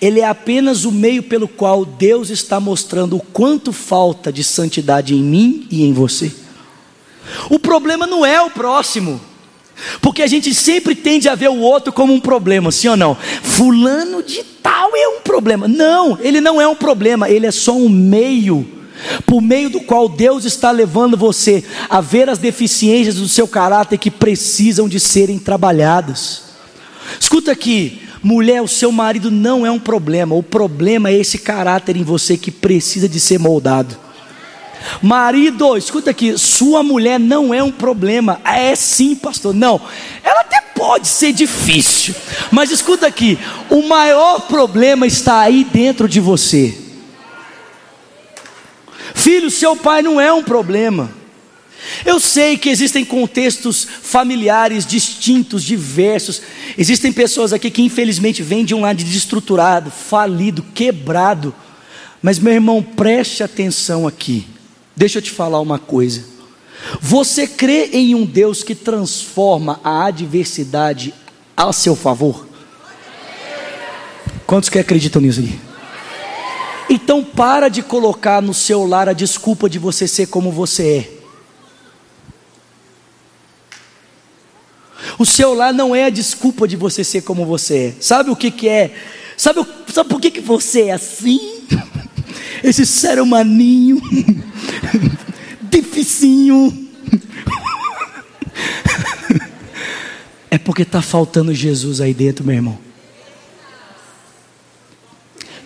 ele 0.00 0.18
é 0.18 0.26
apenas 0.26 0.84
o 0.84 0.90
meio 0.90 1.22
pelo 1.22 1.46
qual 1.46 1.84
Deus 1.84 2.28
está 2.28 2.58
mostrando 2.58 3.18
o 3.18 3.20
quanto 3.20 3.72
falta 3.72 4.32
de 4.32 4.42
santidade 4.42 5.14
em 5.14 5.22
mim 5.22 5.68
e 5.70 5.84
em 5.84 5.92
você. 5.92 6.49
O 7.48 7.58
problema 7.58 8.06
não 8.06 8.24
é 8.24 8.40
o 8.40 8.50
próximo. 8.50 9.20
Porque 10.00 10.22
a 10.22 10.26
gente 10.26 10.54
sempre 10.54 10.94
tende 10.94 11.28
a 11.28 11.34
ver 11.34 11.48
o 11.48 11.58
outro 11.58 11.92
como 11.92 12.12
um 12.12 12.20
problema, 12.20 12.70
sim 12.70 12.88
ou 12.88 12.96
não? 12.96 13.16
Fulano 13.42 14.22
de 14.22 14.42
tal 14.62 14.94
é 14.94 15.08
um 15.08 15.20
problema. 15.20 15.66
Não, 15.66 16.18
ele 16.20 16.40
não 16.40 16.60
é 16.60 16.68
um 16.68 16.74
problema, 16.74 17.30
ele 17.30 17.46
é 17.46 17.50
só 17.50 17.74
um 17.74 17.88
meio, 17.88 18.66
por 19.24 19.40
meio 19.40 19.70
do 19.70 19.80
qual 19.80 20.08
Deus 20.08 20.44
está 20.44 20.70
levando 20.70 21.16
você 21.16 21.64
a 21.88 22.00
ver 22.00 22.28
as 22.28 22.38
deficiências 22.38 23.16
do 23.16 23.28
seu 23.28 23.48
caráter 23.48 23.98
que 23.98 24.10
precisam 24.10 24.88
de 24.88 25.00
serem 25.00 25.38
trabalhadas. 25.38 26.42
Escuta 27.18 27.50
aqui, 27.50 28.02
mulher, 28.22 28.62
o 28.62 28.68
seu 28.68 28.92
marido 28.92 29.30
não 29.30 29.64
é 29.64 29.70
um 29.70 29.78
problema, 29.78 30.34
o 30.34 30.42
problema 30.42 31.08
é 31.08 31.18
esse 31.18 31.38
caráter 31.38 31.96
em 31.96 32.04
você 32.04 32.36
que 32.36 32.50
precisa 32.50 33.08
de 33.08 33.18
ser 33.18 33.38
moldado. 33.38 33.96
Marido, 35.02 35.76
escuta 35.76 36.10
aqui, 36.10 36.36
sua 36.38 36.82
mulher 36.82 37.18
não 37.18 37.52
é 37.52 37.62
um 37.62 37.70
problema. 37.70 38.40
É 38.44 38.74
sim, 38.74 39.14
pastor. 39.14 39.54
Não, 39.54 39.80
ela 40.22 40.40
até 40.40 40.60
pode 40.74 41.08
ser 41.08 41.32
difícil, 41.32 42.14
mas 42.50 42.70
escuta 42.70 43.06
aqui, 43.06 43.38
o 43.68 43.82
maior 43.82 44.40
problema 44.42 45.06
está 45.06 45.40
aí 45.40 45.64
dentro 45.64 46.08
de 46.08 46.20
você. 46.20 46.76
Filho, 49.14 49.50
seu 49.50 49.76
pai 49.76 50.02
não 50.02 50.20
é 50.20 50.32
um 50.32 50.42
problema. 50.42 51.10
Eu 52.04 52.20
sei 52.20 52.56
que 52.56 52.68
existem 52.68 53.04
contextos 53.04 53.86
familiares 54.02 54.86
distintos, 54.86 55.64
diversos. 55.64 56.40
Existem 56.76 57.12
pessoas 57.12 57.52
aqui 57.52 57.70
que 57.70 57.82
infelizmente 57.82 58.42
vêm 58.42 58.64
de 58.64 58.74
um 58.74 58.82
lado 58.82 59.02
desestruturado, 59.02 59.90
falido, 59.90 60.62
quebrado. 60.74 61.54
Mas 62.22 62.38
meu 62.38 62.52
irmão, 62.52 62.82
preste 62.82 63.42
atenção 63.42 64.06
aqui. 64.06 64.46
Deixa 65.00 65.16
eu 65.16 65.22
te 65.22 65.30
falar 65.30 65.60
uma 65.60 65.78
coisa. 65.78 66.22
Você 67.00 67.46
crê 67.46 67.88
em 67.90 68.14
um 68.14 68.26
Deus 68.26 68.62
que 68.62 68.74
transforma 68.74 69.80
a 69.82 70.04
adversidade 70.04 71.14
a 71.56 71.72
seu 71.72 71.96
favor? 71.96 72.46
Quantos 74.46 74.68
que 74.68 74.78
acreditam 74.78 75.22
nisso 75.22 75.40
aqui? 75.40 75.58
Então 76.90 77.24
para 77.24 77.70
de 77.70 77.82
colocar 77.82 78.42
no 78.42 78.52
seu 78.52 78.84
lar 78.86 79.08
a 79.08 79.14
desculpa 79.14 79.70
de 79.70 79.78
você 79.78 80.06
ser 80.06 80.26
como 80.26 80.52
você 80.52 80.98
é. 80.98 81.10
O 85.18 85.24
seu 85.24 85.54
lar 85.54 85.72
não 85.72 85.96
é 85.96 86.04
a 86.04 86.10
desculpa 86.10 86.68
de 86.68 86.76
você 86.76 87.02
ser 87.02 87.22
como 87.22 87.46
você 87.46 87.94
é. 87.96 88.02
Sabe 88.02 88.28
o 88.28 88.36
que, 88.36 88.50
que 88.50 88.68
é? 88.68 88.94
Sabe, 89.34 89.66
sabe 89.90 90.10
por 90.10 90.20
que, 90.20 90.30
que 90.30 90.42
você 90.42 90.88
é 90.88 90.92
assim? 90.92 91.64
Esse 92.62 92.84
ser 92.84 93.20
humaninho 93.20 94.00
dificinho. 95.70 96.88
É 100.50 100.58
porque 100.58 100.82
está 100.82 101.00
faltando 101.00 101.54
Jesus 101.54 102.00
aí 102.00 102.12
dentro, 102.12 102.44
meu 102.44 102.56
irmão. 102.56 102.78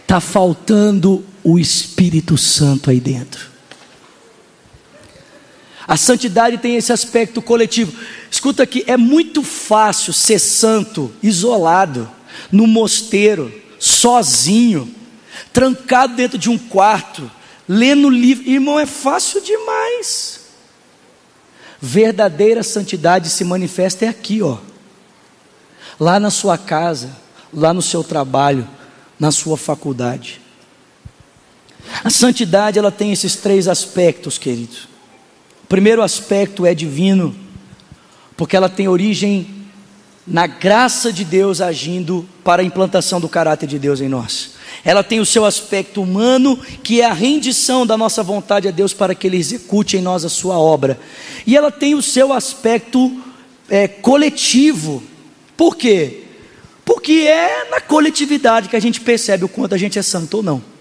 Está 0.03 0.20
faltando 0.20 1.24
o 1.42 1.59
Espírito 1.59 2.37
Santo 2.37 2.90
aí 2.90 3.00
dentro. 3.00 3.55
A 5.87 5.96
santidade 5.96 6.59
tem 6.59 6.77
esse 6.77 6.92
aspecto 6.92 7.42
coletivo. 7.42 7.92
Escuta 8.31 8.62
aqui, 8.62 8.85
é 8.87 8.96
muito 8.96 9.42
fácil 9.42 10.12
ser 10.12 10.38
santo, 10.38 11.12
isolado, 11.22 12.11
no 12.50 12.66
mosteiro, 12.66 13.53
sozinho, 13.79 14.92
trancado 15.53 16.14
dentro 16.14 16.38
de 16.38 16.51
um 16.51 16.59
quarto, 16.59 17.31
lendo 17.68 18.09
livro. 18.11 18.49
Irmão, 18.49 18.79
é 18.79 18.87
fácil 18.87 19.40
demais. 19.40 20.40
Verdadeira 21.81 22.62
santidade 22.62 23.29
se 23.29 23.44
manifesta 23.44 24.05
é 24.05 24.09
aqui, 24.09 24.42
ó. 24.42 24.59
Lá 25.99 26.18
na 26.18 26.31
sua 26.31 26.57
casa, 26.57 27.11
lá 27.53 27.73
no 27.73 27.83
seu 27.83 28.03
trabalho, 28.03 28.68
na 29.18 29.31
sua 29.31 29.57
faculdade. 29.57 30.40
A 32.03 32.11
santidade 32.11 32.79
ela 32.79 32.90
tem 32.90 33.12
esses 33.12 33.37
três 33.37 33.68
aspectos, 33.68 34.38
queridos. 34.38 34.88
O 35.64 35.66
primeiro 35.68 36.03
aspecto 36.03 36.66
é 36.66 36.75
divino, 36.75 37.35
porque 38.37 38.57
ela 38.57 38.68
tem 38.68 38.88
origem 38.88 39.64
na 40.27 40.47
graça 40.47 41.12
de 41.12 41.25
Deus 41.25 41.61
agindo 41.61 42.27
para 42.42 42.62
a 42.62 42.64
implantação 42.64 43.20
do 43.20 43.29
caráter 43.29 43.66
de 43.66 43.79
Deus 43.79 44.01
em 44.01 44.09
nós. 44.09 44.54
Ela 44.83 45.05
tem 45.05 45.21
o 45.21 45.27
seu 45.27 45.45
aspecto 45.45 46.03
humano, 46.03 46.59
que 46.83 47.01
é 47.01 47.05
a 47.05 47.13
rendição 47.13 47.87
da 47.87 47.97
nossa 47.97 48.23
vontade 48.23 48.67
a 48.67 48.71
Deus 48.71 48.95
para 48.95 49.15
que 49.15 49.27
Ele 49.27 49.37
execute 49.37 49.97
em 49.97 50.01
nós 50.01 50.25
a 50.25 50.29
sua 50.29 50.59
obra. 50.59 50.99
E 51.47 51.57
ela 51.57 51.71
tem 51.71 51.95
o 51.95 52.03
seu 52.03 52.33
aspecto 52.33 53.23
é, 53.69 53.87
coletivo. 53.87 55.03
Por 55.57 55.77
quê? 55.77 56.23
Porque 56.85 57.13
é 57.13 57.71
na 57.71 57.81
coletividade 57.81 58.69
que 58.69 58.77
a 58.77 58.81
gente 58.81 59.01
percebe 59.01 59.45
o 59.45 59.49
quanto 59.49 59.75
a 59.75 59.79
gente 59.79 59.99
é 59.99 60.03
santo 60.03 60.39
ou 60.39 60.43
não. 60.43 60.75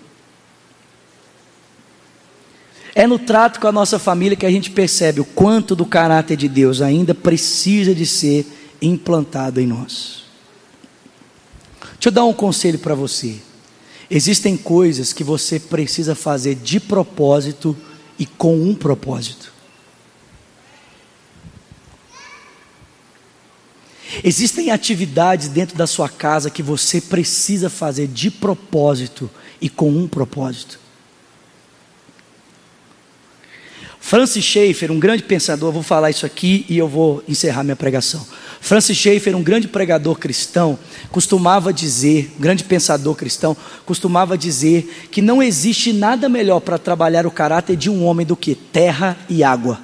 É 2.95 3.07
no 3.07 3.17
trato 3.17 3.59
com 3.59 3.67
a 3.67 3.71
nossa 3.71 3.97
família 3.97 4.37
que 4.37 4.45
a 4.45 4.51
gente 4.51 4.69
percebe 4.69 5.19
o 5.19 5.25
quanto 5.25 5.75
do 5.75 5.85
caráter 5.85 6.37
de 6.37 6.47
Deus 6.47 6.81
ainda 6.81 7.15
precisa 7.15 7.95
de 7.95 8.05
ser 8.05 8.45
implantado 8.81 9.59
em 9.59 9.65
nós. 9.65 10.23
Deixa 11.93 12.09
eu 12.09 12.11
dar 12.11 12.25
um 12.25 12.33
conselho 12.33 12.77
para 12.77 12.93
você. 12.93 13.37
Existem 14.15 14.55
coisas 14.55 15.11
que 15.11 15.23
você 15.23 15.59
precisa 15.59 16.13
fazer 16.13 16.53
de 16.53 16.79
propósito 16.79 17.75
e 18.19 18.27
com 18.27 18.55
um 18.55 18.75
propósito. 18.75 19.51
Existem 24.23 24.69
atividades 24.69 25.47
dentro 25.47 25.75
da 25.75 25.87
sua 25.87 26.07
casa 26.07 26.51
que 26.51 26.61
você 26.61 27.01
precisa 27.01 27.71
fazer 27.71 28.05
de 28.05 28.29
propósito 28.29 29.31
e 29.59 29.67
com 29.67 29.89
um 29.89 30.07
propósito. 30.07 30.79
Francis 33.99 34.45
Schaeffer, 34.45 34.91
um 34.91 34.99
grande 34.99 35.23
pensador, 35.23 35.71
vou 35.71 35.81
falar 35.81 36.11
isso 36.11 36.23
aqui 36.23 36.67
e 36.69 36.77
eu 36.77 36.87
vou 36.87 37.23
encerrar 37.27 37.63
minha 37.63 37.75
pregação. 37.75 38.23
Francis 38.63 38.97
Schaeffer, 38.97 39.35
um 39.35 39.43
grande 39.43 39.67
pregador 39.67 40.17
cristão, 40.17 40.79
costumava 41.11 41.73
dizer, 41.73 42.31
um 42.37 42.41
grande 42.41 42.63
pensador 42.63 43.13
cristão, 43.13 43.57
costumava 43.85 44.37
dizer 44.37 45.09
que 45.11 45.21
não 45.21 45.43
existe 45.43 45.91
nada 45.91 46.29
melhor 46.29 46.61
para 46.61 46.77
trabalhar 46.77 47.27
o 47.27 47.31
caráter 47.31 47.75
de 47.75 47.89
um 47.89 48.05
homem 48.05 48.25
do 48.25 48.37
que 48.37 48.55
terra 48.55 49.17
e 49.27 49.43
água. 49.43 49.81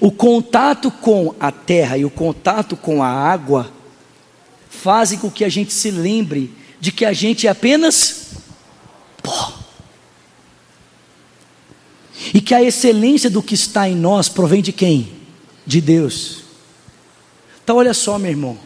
O 0.00 0.10
contato 0.10 0.90
com 0.90 1.32
a 1.38 1.52
terra 1.52 1.96
e 1.96 2.04
o 2.04 2.10
contato 2.10 2.76
com 2.76 3.00
a 3.00 3.08
água 3.08 3.70
fazem 4.68 5.20
com 5.20 5.30
que 5.30 5.44
a 5.44 5.48
gente 5.48 5.72
se 5.72 5.92
lembre 5.92 6.52
de 6.80 6.90
que 6.90 7.04
a 7.04 7.12
gente 7.12 7.46
é 7.46 7.50
apenas 7.50 8.32
pó 9.22 9.56
e 12.34 12.40
que 12.40 12.52
a 12.52 12.60
excelência 12.60 13.30
do 13.30 13.40
que 13.40 13.54
está 13.54 13.88
em 13.88 13.94
nós 13.94 14.28
provém 14.28 14.60
de 14.60 14.72
quem? 14.72 15.15
De 15.66 15.80
Deus. 15.80 16.42
Então, 17.62 17.76
olha 17.76 17.92
só, 17.92 18.18
meu 18.18 18.30
irmão. 18.30 18.58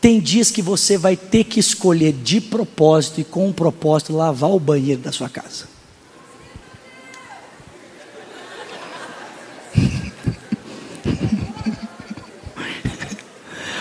Tem 0.00 0.18
dias 0.18 0.50
que 0.50 0.62
você 0.62 0.96
vai 0.96 1.16
ter 1.16 1.44
que 1.44 1.60
escolher 1.60 2.12
de 2.12 2.40
propósito 2.40 3.20
e 3.20 3.24
com 3.24 3.46
um 3.48 3.52
propósito 3.52 4.16
lavar 4.16 4.50
o 4.50 4.58
banheiro 4.58 5.02
da 5.02 5.12
sua 5.12 5.28
casa. 5.28 5.68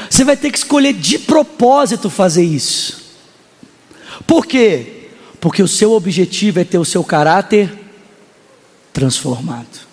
Você 0.09 0.25
vai 0.25 0.35
ter 0.35 0.51
que 0.51 0.57
escolher 0.57 0.91
de 0.91 1.19
propósito 1.19 2.09
fazer 2.09 2.43
isso. 2.43 2.99
Por 4.27 4.45
quê? 4.45 5.07
Porque 5.39 5.63
o 5.63 5.67
seu 5.67 5.93
objetivo 5.93 6.59
é 6.59 6.65
ter 6.65 6.77
o 6.77 6.83
seu 6.83 7.01
caráter 7.03 7.71
transformado. 8.91 9.87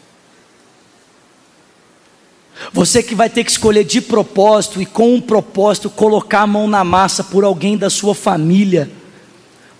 Você 2.73 3.03
que 3.03 3.15
vai 3.15 3.31
ter 3.31 3.45
que 3.45 3.51
escolher 3.51 3.85
de 3.85 4.01
propósito 4.01 4.81
e 4.81 4.87
com 4.87 5.15
um 5.15 5.21
propósito 5.21 5.89
colocar 5.89 6.43
a 6.43 6.47
mão 6.47 6.67
na 6.67 6.85
massa 6.85 7.23
por 7.25 7.45
alguém 7.45 7.77
da 7.77 7.89
sua 7.89 8.15
família, 8.15 8.91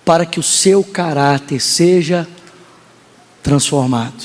para 0.05 0.25
que 0.25 0.39
o 0.39 0.43
seu 0.43 0.85
caráter 0.85 1.61
seja 1.61 2.27
transformado. 3.43 4.23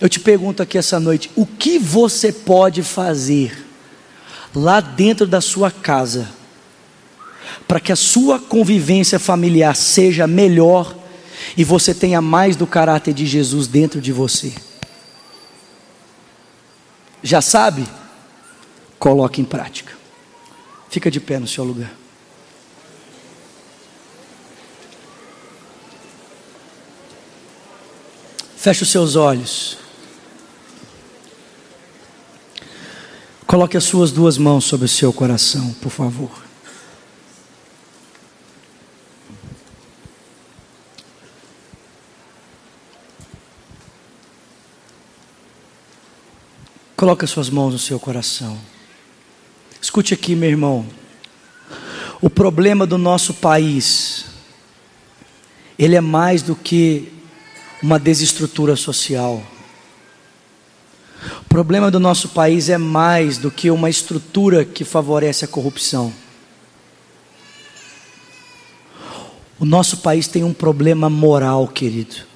Eu 0.00 0.08
te 0.08 0.20
pergunto 0.20 0.62
aqui 0.62 0.78
essa 0.78 0.98
noite: 0.98 1.30
o 1.36 1.46
que 1.46 1.78
você 1.78 2.32
pode 2.32 2.82
fazer 2.82 3.66
lá 4.54 4.80
dentro 4.80 5.26
da 5.26 5.40
sua 5.40 5.70
casa 5.70 6.28
para 7.66 7.80
que 7.80 7.92
a 7.92 7.96
sua 7.96 8.38
convivência 8.38 9.18
familiar 9.18 9.74
seja 9.76 10.26
melhor 10.26 10.94
e 11.56 11.64
você 11.64 11.94
tenha 11.94 12.20
mais 12.20 12.56
do 12.56 12.66
caráter 12.66 13.14
de 13.14 13.26
Jesus 13.26 13.66
dentro 13.66 14.00
de 14.00 14.12
você? 14.12 14.52
Já 17.22 17.40
sabe? 17.40 17.86
Coloque 18.98 19.40
em 19.40 19.44
prática. 19.44 19.92
Fica 20.90 21.10
de 21.10 21.20
pé 21.20 21.38
no 21.38 21.46
seu 21.46 21.64
lugar. 21.64 21.92
Feche 28.56 28.82
os 28.82 28.90
seus 28.90 29.16
olhos. 29.16 29.78
Coloque 33.46 33.76
as 33.76 33.84
suas 33.84 34.10
duas 34.12 34.38
mãos 34.38 34.64
sobre 34.64 34.86
o 34.86 34.88
seu 34.88 35.12
coração, 35.12 35.74
por 35.74 35.90
favor. 35.90 36.41
Coloque 47.02 47.24
as 47.24 47.32
suas 47.32 47.50
mãos 47.50 47.72
no 47.72 47.80
seu 47.80 47.98
coração. 47.98 48.56
Escute 49.80 50.14
aqui, 50.14 50.36
meu 50.36 50.48
irmão. 50.48 50.86
O 52.20 52.30
problema 52.30 52.86
do 52.86 52.96
nosso 52.96 53.34
país, 53.34 54.26
ele 55.76 55.96
é 55.96 56.00
mais 56.00 56.42
do 56.42 56.54
que 56.54 57.12
uma 57.82 57.98
desestrutura 57.98 58.76
social. 58.76 59.42
O 61.40 61.48
problema 61.48 61.90
do 61.90 61.98
nosso 61.98 62.28
país 62.28 62.68
é 62.68 62.78
mais 62.78 63.36
do 63.36 63.50
que 63.50 63.68
uma 63.68 63.90
estrutura 63.90 64.64
que 64.64 64.84
favorece 64.84 65.44
a 65.44 65.48
corrupção. 65.48 66.12
O 69.58 69.64
nosso 69.64 69.96
país 69.96 70.28
tem 70.28 70.44
um 70.44 70.54
problema 70.54 71.10
moral, 71.10 71.66
querido. 71.66 72.31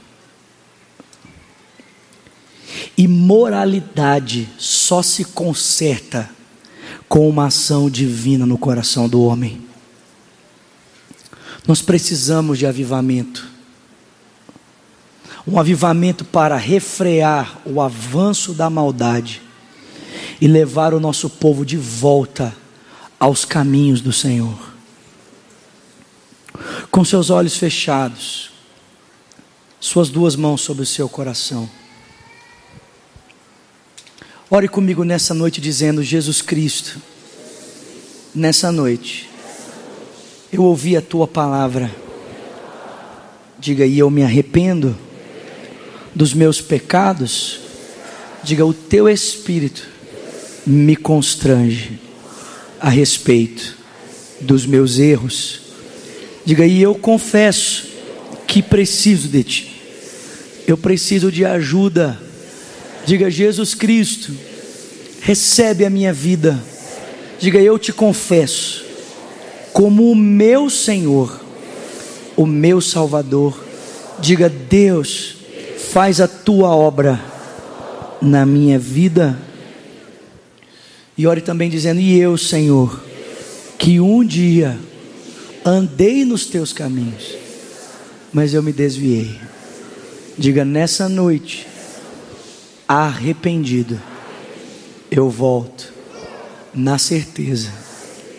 E 2.97 3.07
moralidade 3.07 4.49
só 4.59 5.03
se 5.03 5.25
conserta 5.25 6.31
com 7.09 7.29
uma 7.29 7.47
ação 7.47 7.91
divina 7.91 8.47
no 8.47 8.57
coração 8.57 9.09
do 9.09 9.23
homem. 9.23 9.65
Nós 11.67 11.83
precisamos 11.83 12.59
de 12.59 12.67
avivamento 12.67 13.57
um 15.47 15.61
avivamento 15.61 16.25
para 16.25 16.57
refrear 16.57 17.59
o 17.65 17.81
avanço 17.81 18.53
da 18.53 18.69
maldade 18.69 19.41
e 20.41 20.49
levar 20.49 20.93
o 20.93 20.99
nosso 20.99 21.31
povo 21.31 21.65
de 21.65 21.77
volta 21.77 22.55
aos 23.19 23.45
caminhos 23.45 24.01
do 24.01 24.13
Senhor. 24.13 24.59
Com 26.91 27.05
seus 27.05 27.31
olhos 27.31 27.57
fechados, 27.57 28.51
suas 29.79 30.09
duas 30.09 30.35
mãos 30.35 30.63
sobre 30.63 30.83
o 30.83 30.87
seu 30.87 31.09
coração. 31.09 31.71
Ore 34.49 34.69
comigo 34.69 35.03
nessa 35.03 35.35
noite 35.35 35.61
dizendo: 35.61 36.05
Jesus 36.05 36.41
Cristo, 36.41 37.01
nessa 38.33 38.71
noite, 38.71 39.29
eu 40.53 40.63
ouvi 40.63 40.97
a 40.97 41.03
tua 41.03 41.27
palavra. 41.27 41.91
Diga, 43.59 43.85
e 43.85 43.99
eu 43.99 44.09
me 44.09 44.23
arrependo 44.23 44.97
dos 46.15 46.33
meus 46.33 46.61
pecados, 46.61 47.59
diga: 48.45 48.65
o 48.65 48.73
teu 48.73 49.09
espírito 49.09 49.83
me 50.65 50.95
constrange 50.95 51.99
a 52.79 52.89
respeito 52.89 53.77
dos 54.41 54.65
meus 54.65 55.01
erros. 55.01 55.61
Diga: 56.45 56.65
e 56.65 56.81
eu 56.81 56.95
confesso 56.95 57.89
que 58.47 58.63
preciso 58.63 59.27
de 59.27 59.43
ti. 59.43 59.83
Eu 60.69 60.79
preciso 60.79 61.33
de 61.33 61.45
ajuda. 61.45 62.26
Diga: 63.07 63.31
Jesus 63.31 63.73
Cristo, 63.73 64.33
recebe 65.21 65.85
a 65.85 65.91
minha 65.91 66.13
vida. 66.13 66.61
Diga: 67.39 67.61
eu 67.61 67.79
te 67.79 67.93
confesso 67.93 68.85
como 69.73 70.11
o 70.11 70.17
meu 70.17 70.69
Senhor, 70.69 71.41
o 72.37 72.45
meu 72.45 72.81
Salvador. 72.81 73.65
Diga: 74.19 74.49
Deus, 74.49 75.37
faz 75.93 76.21
a 76.21 76.27
tua 76.27 76.75
obra 76.75 77.23
na 78.21 78.45
minha 78.45 78.79
vida. 78.79 79.39
E 81.17 81.27
ore 81.29 81.41
também 81.41 81.71
dizendo: 81.71 82.01
E 82.01 82.19
eu, 82.19 82.37
Senhor, 82.37 83.03
que 83.79 84.01
um 84.01 84.25
dia 84.25 84.77
andei 85.65 86.25
nos 86.25 86.47
teus 86.47 86.73
caminhos, 86.73 87.37
mas 88.33 88.53
eu 88.53 88.63
me 88.63 88.73
desviei. 88.73 89.39
Diga 90.37 90.65
nessa 90.65 91.09
noite, 91.09 91.67
arrependido, 92.89 94.01
eu 95.11 95.29
volto, 95.29 95.93
na 96.75 96.99
certeza 96.99 97.73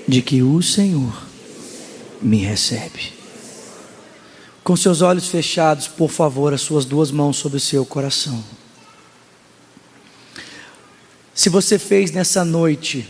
de 0.07 0.21
que 0.21 0.43
o 0.43 0.62
Senhor 0.62 1.23
me 2.21 2.38
recebe. 2.38 3.13
Com 4.63 4.75
seus 4.75 5.01
olhos 5.01 5.27
fechados, 5.27 5.88
por 5.88 6.10
favor, 6.10 6.53
as 6.53 6.62
suas 6.62 6.86
duas 6.86 7.10
mãos 7.10 7.38
sobre 7.38 7.57
o 7.57 7.62
seu 7.62 7.86
coração. 7.86 8.43
Se 11.33 11.49
você 11.49 11.77
fez 11.79 12.12
nessa 12.12 12.43
noite 12.43 13.07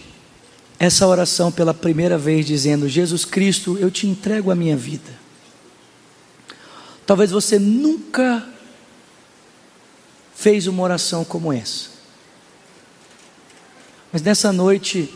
essa 0.80 1.08
oração 1.08 1.52
pela 1.52 1.73
primeira 1.73 2.17
vez, 2.17 2.45
dizendo: 2.45 2.88
Jesus 2.88 3.26
Cristo, 3.26 3.78
eu 3.80 3.89
te 3.89 4.06
entrego 4.06 4.52
a 4.52 4.56
minha 4.56 4.78
vida. 4.78 5.12
Talvez 7.06 7.32
você 7.32 7.58
nunca 7.58 8.45
fez 10.38 10.67
uma 10.67 10.84
oração 10.84 11.26
como 11.26 11.52
essa. 11.52 11.89
Mas 14.13 14.21
nessa 14.21 14.54
noite, 14.54 15.13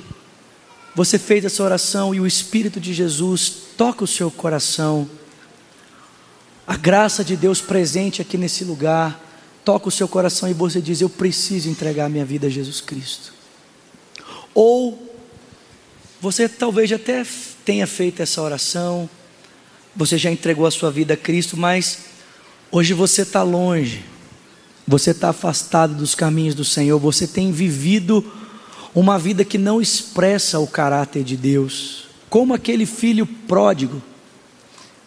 você 0.96 1.18
fez 1.18 1.46
essa 1.46 1.64
oração 1.64 2.14
e 2.14 2.20
o 2.20 2.28
Espírito 2.28 2.80
de 2.80 2.94
Jesus 2.94 3.52
toca 3.78 4.04
o 4.04 4.08
seu 4.08 4.30
coração 4.30 5.10
a 6.72 6.78
graça 6.78 7.22
de 7.22 7.36
Deus 7.36 7.60
presente 7.60 8.22
aqui 8.22 8.38
nesse 8.38 8.64
lugar 8.64 9.20
toca 9.64 9.88
o 9.88 9.92
seu 9.92 10.08
coração 10.08 10.50
e 10.50 10.54
você 10.54 10.82
diz: 10.82 11.02
Eu 11.02 11.10
preciso 11.10 11.70
entregar 11.70 12.10
minha 12.10 12.26
vida 12.26 12.48
a 12.48 12.50
Jesus 12.50 12.82
Cristo. 12.82 13.34
Ou 14.54 15.14
você 16.20 16.48
talvez 16.48 16.92
até 16.92 17.26
tenha 17.66 17.88
feito 17.88 18.22
essa 18.22 18.42
oração, 18.42 19.10
você 19.96 20.18
já 20.18 20.32
entregou 20.32 20.66
a 20.66 20.72
sua 20.72 20.92
vida 20.92 21.14
a 21.14 21.18
Cristo, 21.18 21.58
mas 21.58 22.06
hoje 22.72 22.94
você 22.94 23.24
está 23.24 23.44
longe, 23.44 24.04
você 24.92 25.12
está 25.12 25.30
afastado 25.30 25.96
dos 25.96 26.14
caminhos 26.14 26.54
do 26.54 26.66
Senhor, 26.66 27.00
você 27.00 27.26
tem 27.26 27.52
vivido 27.52 28.24
uma 28.94 29.18
vida 29.18 29.46
que 29.46 29.58
não 29.58 29.82
expressa 29.82 30.60
o 30.60 30.68
caráter 30.68 31.24
de 31.24 31.38
Deus, 31.38 32.08
como 32.30 32.54
aquele 32.54 32.86
filho 32.86 33.26
pródigo 33.26 34.02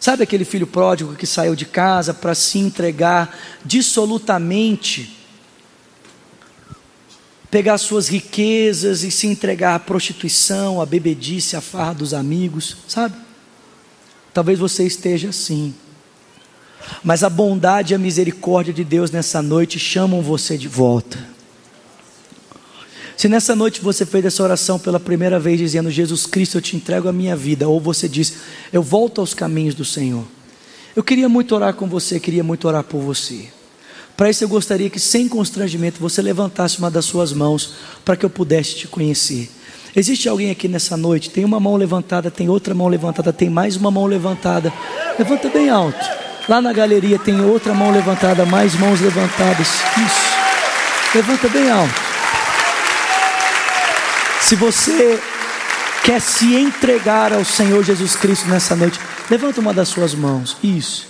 Sabe 0.05 0.21
aquele 0.21 0.45
filho 0.45 0.67
pródigo 0.67 1.15
que 1.15 1.25
saiu 1.25 1.55
de 1.55 1.65
casa 1.65 2.13
para 2.13 2.35
se 2.35 2.59
entregar 2.59 3.35
dissolutamente, 3.65 5.17
pegar 7.49 7.79
suas 7.79 8.07
riquezas 8.07 9.01
e 9.01 9.09
se 9.09 9.25
entregar 9.25 9.73
à 9.73 9.79
prostituição, 9.79 10.79
à 10.79 10.85
bebedice, 10.85 11.55
à 11.55 11.61
farra 11.61 11.93
dos 11.93 12.13
amigos, 12.13 12.77
sabe? 12.87 13.15
Talvez 14.31 14.59
você 14.59 14.85
esteja 14.85 15.29
assim. 15.29 15.73
Mas 17.03 17.23
a 17.23 17.29
bondade 17.29 17.93
e 17.93 17.95
a 17.95 17.99
misericórdia 17.99 18.73
de 18.73 18.83
Deus 18.83 19.11
nessa 19.11 19.41
noite 19.41 19.79
chamam 19.79 20.21
você 20.21 20.57
de 20.57 20.67
volta. 20.67 21.35
Se 23.17 23.29
nessa 23.29 23.55
noite 23.55 23.81
você 23.81 24.05
fez 24.05 24.25
essa 24.25 24.43
oração 24.43 24.77
pela 24.77 24.99
primeira 24.99 25.39
vez, 25.39 25.57
dizendo: 25.57 25.89
Jesus 25.89 26.25
Cristo, 26.25 26.57
eu 26.57 26.61
te 26.61 26.75
entrego 26.75 27.07
a 27.07 27.13
minha 27.13 27.35
vida, 27.35 27.67
ou 27.67 27.79
você 27.79 28.09
diz: 28.09 28.33
Eu 28.73 28.83
volto 28.83 29.21
aos 29.21 29.33
caminhos 29.33 29.73
do 29.73 29.85
Senhor. 29.85 30.25
Eu 30.95 31.03
queria 31.03 31.29
muito 31.29 31.55
orar 31.55 31.73
com 31.73 31.87
você, 31.87 32.19
queria 32.19 32.43
muito 32.43 32.67
orar 32.67 32.83
por 32.83 33.01
você. 33.01 33.47
Para 34.15 34.29
isso 34.29 34.43
eu 34.43 34.49
gostaria 34.49 34.89
que, 34.89 34.99
sem 34.99 35.27
constrangimento, 35.27 35.99
você 35.99 36.21
levantasse 36.21 36.79
uma 36.79 36.89
das 36.89 37.05
suas 37.05 37.33
mãos 37.33 37.73
para 38.03 38.15
que 38.15 38.25
eu 38.25 38.29
pudesse 38.29 38.75
te 38.75 38.87
conhecer. 38.87 39.49
Existe 39.93 40.27
alguém 40.27 40.51
aqui 40.51 40.67
nessa 40.67 40.95
noite? 40.95 41.29
Tem 41.29 41.43
uma 41.43 41.59
mão 41.59 41.75
levantada, 41.75 42.31
tem 42.31 42.49
outra 42.49 42.73
mão 42.73 42.87
levantada, 42.87 43.31
tem 43.31 43.49
mais 43.49 43.75
uma 43.75 43.91
mão 43.91 44.05
levantada. 44.05 44.71
Levanta 45.17 45.49
bem 45.49 45.69
alto. 45.69 46.24
Lá 46.47 46.61
na 46.61 46.71
galeria 46.71 47.17
tem 47.17 47.41
outra 47.41 47.73
mão 47.73 47.91
levantada, 47.91 48.45
mais 48.45 48.75
mãos 48.75 49.01
levantadas. 49.01 49.67
Isso. 49.67 51.15
Levanta 51.15 51.49
bem 51.49 51.71
alto. 51.71 51.93
Se 54.41 54.55
você 54.55 55.19
quer 56.03 56.21
se 56.21 56.53
entregar 56.55 57.33
ao 57.33 57.43
Senhor 57.43 57.83
Jesus 57.83 58.15
Cristo 58.15 58.47
nessa 58.47 58.75
noite, 58.75 58.99
levanta 59.29 59.59
uma 59.59 59.73
das 59.73 59.87
suas 59.87 60.13
mãos. 60.13 60.55
Isso. 60.63 61.07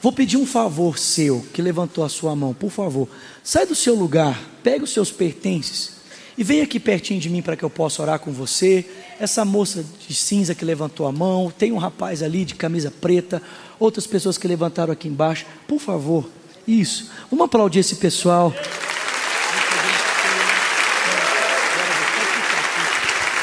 Vou 0.00 0.12
pedir 0.12 0.38
um 0.38 0.46
favor 0.46 0.98
seu 0.98 1.44
que 1.52 1.60
levantou 1.60 2.02
a 2.02 2.08
sua 2.08 2.34
mão, 2.34 2.54
por 2.54 2.70
favor. 2.70 3.06
Sai 3.42 3.66
do 3.66 3.74
seu 3.74 3.94
lugar, 3.94 4.38
pega 4.62 4.82
os 4.82 4.94
seus 4.94 5.12
pertences 5.12 6.00
e 6.38 6.42
vem 6.42 6.62
aqui 6.62 6.80
pertinho 6.80 7.20
de 7.20 7.28
mim 7.28 7.42
para 7.42 7.54
que 7.54 7.62
eu 7.62 7.68
possa 7.68 8.00
orar 8.00 8.18
com 8.18 8.32
você. 8.32 8.86
Essa 9.20 9.44
moça 9.44 9.84
de 10.08 10.14
cinza 10.14 10.54
que 10.54 10.64
levantou 10.64 11.06
a 11.06 11.12
mão, 11.12 11.52
tem 11.56 11.72
um 11.72 11.76
rapaz 11.76 12.22
ali 12.22 12.42
de 12.42 12.54
camisa 12.54 12.90
preta, 12.90 13.42
outras 13.78 14.06
pessoas 14.06 14.38
que 14.38 14.48
levantaram 14.48 14.94
aqui 14.94 15.08
embaixo. 15.08 15.44
Por 15.68 15.78
favor, 15.78 16.26
isso. 16.66 17.10
Vamos 17.30 17.44
aplaudir 17.44 17.80
esse 17.80 17.96
pessoal. 17.96 18.50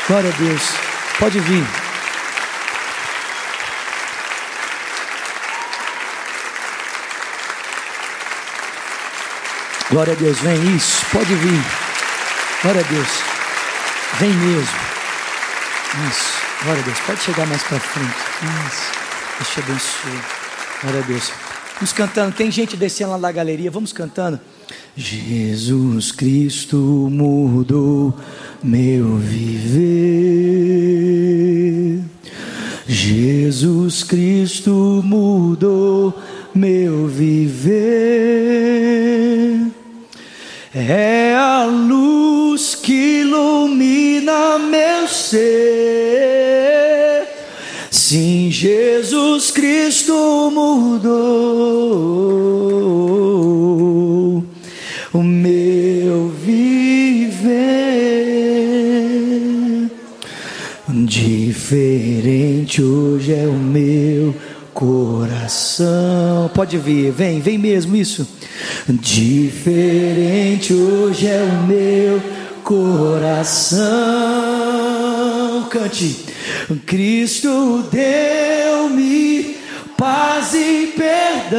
Glória 0.08 0.34
a 0.34 0.38
Deus. 0.38 0.62
Pode 1.20 1.40
vir. 1.42 1.64
Glória 9.92 10.14
a 10.14 10.16
Deus, 10.16 10.40
vem 10.40 10.76
isso, 10.76 11.06
pode 11.12 11.36
vir. 11.36 11.64
Glória 12.64 12.82
a 12.82 12.84
Deus. 12.84 13.08
Vem 14.20 14.34
mesmo. 14.34 14.87
Isso. 16.06 16.34
Glória 16.64 16.82
a 16.82 16.86
Deus. 16.86 17.00
Pode 17.00 17.22
chegar 17.22 17.48
mais 17.48 17.64
para 17.64 17.80
frente. 17.80 18.16
Isso. 18.68 18.91
Deus 19.38 19.50
te 19.50 19.60
abençoe. 19.60 20.20
Glória 20.82 21.00
a 21.00 21.04
Deus. 21.04 21.32
Vamos 21.76 21.93
cantando. 21.93 22.36
Tem 22.36 22.52
gente 22.52 22.78
descendo 22.78 23.12
lá 23.12 23.18
da 23.18 23.32
galeria. 23.32 23.72
Vamos 23.72 23.93
cantando. 23.93 24.39
Jesus 24.95 26.12
Cristo 26.12 26.78
mudou 26.78 28.14
meu 28.64 29.18
viver. 29.18 30.58
Jesus 32.88 34.04
Cristo 34.04 35.04
mudou 35.06 36.20
meu 36.54 37.08
viver. 37.08 37.78
É 40.74 41.36
a 41.36 41.66
ser. 45.28 47.28
Sim, 47.92 48.50
Jesus 48.50 49.52
Cristo 49.52 50.14
mudou 50.54 51.18
o 55.14 55.24
meu 55.24 56.30
viver. 56.30 56.48
Diferente 60.88 62.82
hoje 62.82 63.34
é 63.34 63.46
o 63.48 63.54
meu 63.54 64.34
coração. 64.74 66.50
Pode 66.54 66.78
vir, 66.78 67.12
vem, 67.12 67.42
vem 67.42 67.58
mesmo 67.58 67.96
isso. 67.96 68.26
Diferente 68.88 70.74
hoje 70.74 71.28
é 71.28 71.44
o 71.44 71.68
meu 71.68 72.22
coração. 72.64 74.57
Cante. 75.66 76.26
Cristo 76.86 77.84
deu-me 77.91 79.58
paz 79.97 80.53
e 80.53 80.93
perdão. 80.95 81.58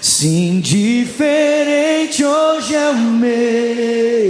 Sim, 0.00 0.60
diferente 0.60 2.24
hoje 2.24 2.74
é 2.74 2.90
o 2.90 2.96
meu 2.96 4.26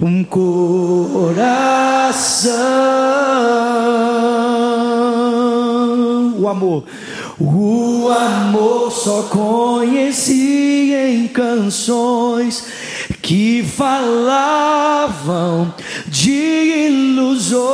um 0.00 0.24
coração. 0.24 1.56
O 6.38 6.48
amor, 6.48 6.84
o 7.38 8.08
amor 8.08 8.92
só 8.92 9.22
conheci 9.22 10.92
em 10.94 11.28
canções 11.28 12.66
que 13.26 13.62
falavam 13.64 15.74
de 16.06 16.86
ilusões, 16.86 17.66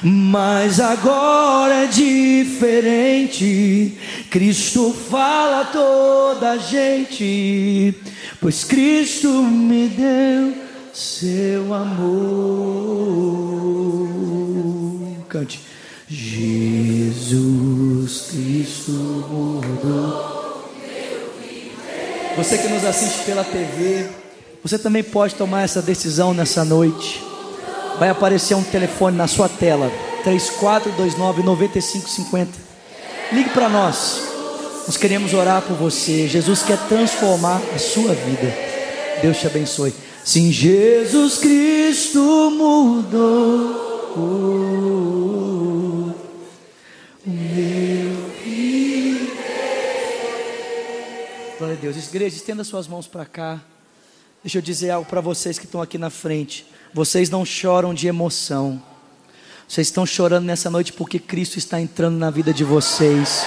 mas 0.00 0.78
agora 0.78 1.82
é 1.82 1.88
diferente. 1.88 3.98
Cristo 4.30 4.94
fala 5.10 5.62
a 5.62 5.64
toda 5.64 6.52
a 6.52 6.58
gente, 6.58 7.92
pois 8.40 8.62
Cristo 8.62 9.42
me 9.42 9.88
deu 9.88 10.54
seu 10.94 11.74
amor. 11.74 11.98
Cante. 15.28 15.58
Jesus 16.08 18.28
Cristo 18.30 18.92
mudou. 18.92 20.49
Você 22.36 22.58
que 22.58 22.68
nos 22.68 22.84
assiste 22.84 23.24
pela 23.24 23.44
TV, 23.44 24.06
você 24.62 24.78
também 24.78 25.02
pode 25.02 25.34
tomar 25.34 25.62
essa 25.62 25.82
decisão 25.82 26.32
nessa 26.32 26.64
noite. 26.64 27.22
Vai 27.98 28.08
aparecer 28.08 28.54
um 28.54 28.62
telefone 28.62 29.16
na 29.16 29.26
sua 29.26 29.48
tela, 29.48 29.90
3429 30.22 31.42
9550. 31.42 32.50
Ligue 33.32 33.50
para 33.50 33.68
nós. 33.68 34.22
Nós 34.86 34.96
queremos 34.96 35.34
orar 35.34 35.62
por 35.62 35.76
você. 35.76 36.26
Jesus 36.26 36.62
quer 36.62 36.78
transformar 36.88 37.60
a 37.74 37.78
sua 37.78 38.14
vida. 38.14 38.54
Deus 39.20 39.38
te 39.38 39.46
abençoe. 39.46 39.94
Sim, 40.24 40.50
Jesus 40.50 41.38
Cristo 41.38 42.20
mudou 42.50 43.90
Deus. 51.80 51.96
Igreja, 51.96 52.36
estenda 52.36 52.62
suas 52.62 52.86
mãos 52.86 53.06
para 53.06 53.24
cá. 53.24 53.58
Deixa 54.44 54.58
eu 54.58 54.62
dizer 54.62 54.90
algo 54.90 55.08
para 55.08 55.22
vocês 55.22 55.58
que 55.58 55.64
estão 55.64 55.80
aqui 55.80 55.96
na 55.96 56.10
frente. 56.10 56.66
Vocês 56.92 57.30
não 57.30 57.42
choram 57.42 57.94
de 57.94 58.06
emoção. 58.06 58.82
Vocês 59.66 59.86
estão 59.86 60.04
chorando 60.04 60.44
nessa 60.44 60.68
noite 60.68 60.92
porque 60.92 61.18
Cristo 61.18 61.56
está 61.56 61.80
entrando 61.80 62.18
na 62.18 62.30
vida 62.30 62.52
de 62.52 62.64
vocês. 62.64 63.44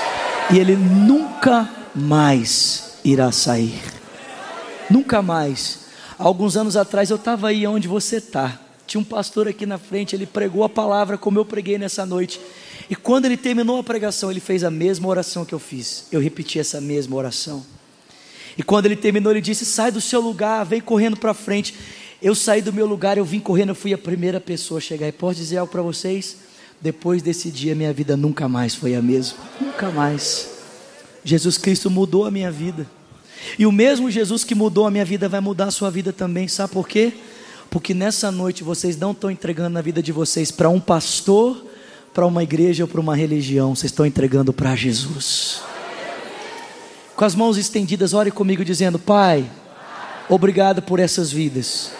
E 0.51 0.57
Ele 0.57 0.75
nunca 0.75 1.69
mais 1.93 2.97
irá 3.05 3.31
sair. 3.31 3.79
Nunca 4.89 5.21
mais. 5.21 5.81
Alguns 6.17 6.57
anos 6.57 6.75
atrás 6.75 7.11
eu 7.11 7.17
estava 7.17 7.49
aí 7.49 7.67
onde 7.67 7.87
você 7.87 8.15
está. 8.15 8.59
Tinha 8.87 8.99
um 8.99 9.05
pastor 9.05 9.47
aqui 9.47 9.67
na 9.67 9.77
frente, 9.77 10.15
ele 10.15 10.25
pregou 10.25 10.63
a 10.63 10.69
palavra 10.69 11.17
como 11.17 11.39
eu 11.39 11.45
preguei 11.45 11.77
nessa 11.77 12.05
noite. 12.05 12.41
E 12.89 12.95
quando 12.95 13.25
ele 13.25 13.37
terminou 13.37 13.79
a 13.79 13.83
pregação, 13.83 14.29
ele 14.29 14.39
fez 14.39 14.63
a 14.63 14.71
mesma 14.71 15.07
oração 15.07 15.45
que 15.45 15.53
eu 15.53 15.59
fiz. 15.59 16.07
Eu 16.11 16.19
repeti 16.19 16.59
essa 16.59 16.81
mesma 16.81 17.15
oração. 17.15 17.63
E 18.57 18.63
quando 18.63 18.85
ele 18.85 18.95
terminou, 18.95 19.31
ele 19.31 19.41
disse: 19.41 19.65
Sai 19.65 19.91
do 19.91 20.01
seu 20.01 20.21
lugar, 20.21 20.63
vem 20.63 20.81
correndo 20.81 21.17
para 21.17 21.33
frente. 21.33 21.75
Eu 22.21 22.33
saí 22.33 22.61
do 22.61 22.71
meu 22.71 22.85
lugar, 22.85 23.17
eu 23.17 23.25
vim 23.25 23.39
correndo, 23.39 23.69
eu 23.69 23.75
fui 23.75 23.93
a 23.93 23.97
primeira 23.97 24.39
pessoa 24.39 24.77
a 24.77 24.81
chegar. 24.81 25.07
E 25.07 25.11
posso 25.11 25.35
dizer 25.35 25.57
algo 25.57 25.71
para 25.71 25.81
vocês? 25.81 26.37
Depois 26.79 27.21
desse 27.21 27.49
dia, 27.49 27.75
minha 27.75 27.91
vida 27.91 28.15
nunca 28.15 28.47
mais 28.47 28.75
foi 28.75 28.95
a 28.95 29.01
mesma. 29.01 29.37
Nunca 29.59 29.89
mais. 29.89 30.49
Jesus 31.23 31.57
Cristo 31.57 31.89
mudou 31.89 32.25
a 32.25 32.31
minha 32.31 32.51
vida. 32.51 32.87
E 33.57 33.65
o 33.65 33.71
mesmo 33.71 34.09
Jesus 34.09 34.43
que 34.43 34.55
mudou 34.55 34.85
a 34.87 34.91
minha 34.91 35.03
vida 35.03 35.27
vai 35.27 35.41
mudar 35.41 35.65
a 35.65 35.71
sua 35.71 35.89
vida 35.89 36.13
também. 36.13 36.47
Sabe 36.47 36.71
por 36.71 36.87
quê? 36.87 37.13
Porque 37.69 37.93
nessa 37.93 38.31
noite 38.31 38.63
vocês 38.63 38.97
não 38.97 39.11
estão 39.11 39.31
entregando 39.31 39.77
a 39.77 39.81
vida 39.81 40.01
de 40.01 40.11
vocês 40.11 40.51
para 40.51 40.69
um 40.69 40.79
pastor, 40.79 41.65
para 42.13 42.25
uma 42.25 42.43
igreja 42.43 42.83
ou 42.83 42.87
para 42.87 43.01
uma 43.01 43.15
religião. 43.15 43.75
Vocês 43.75 43.91
estão 43.91 44.05
entregando 44.05 44.53
para 44.53 44.75
Jesus 44.75 45.72
com 47.23 47.27
as 47.27 47.35
mãos 47.35 47.57
estendidas, 47.57 48.13
ore 48.13 48.31
comigo 48.31 48.65
dizendo: 48.65 48.99
Pai, 48.99 49.49
obrigado 50.27 50.81
por 50.81 50.99
essas 50.99 51.31
vidas. 51.31 51.91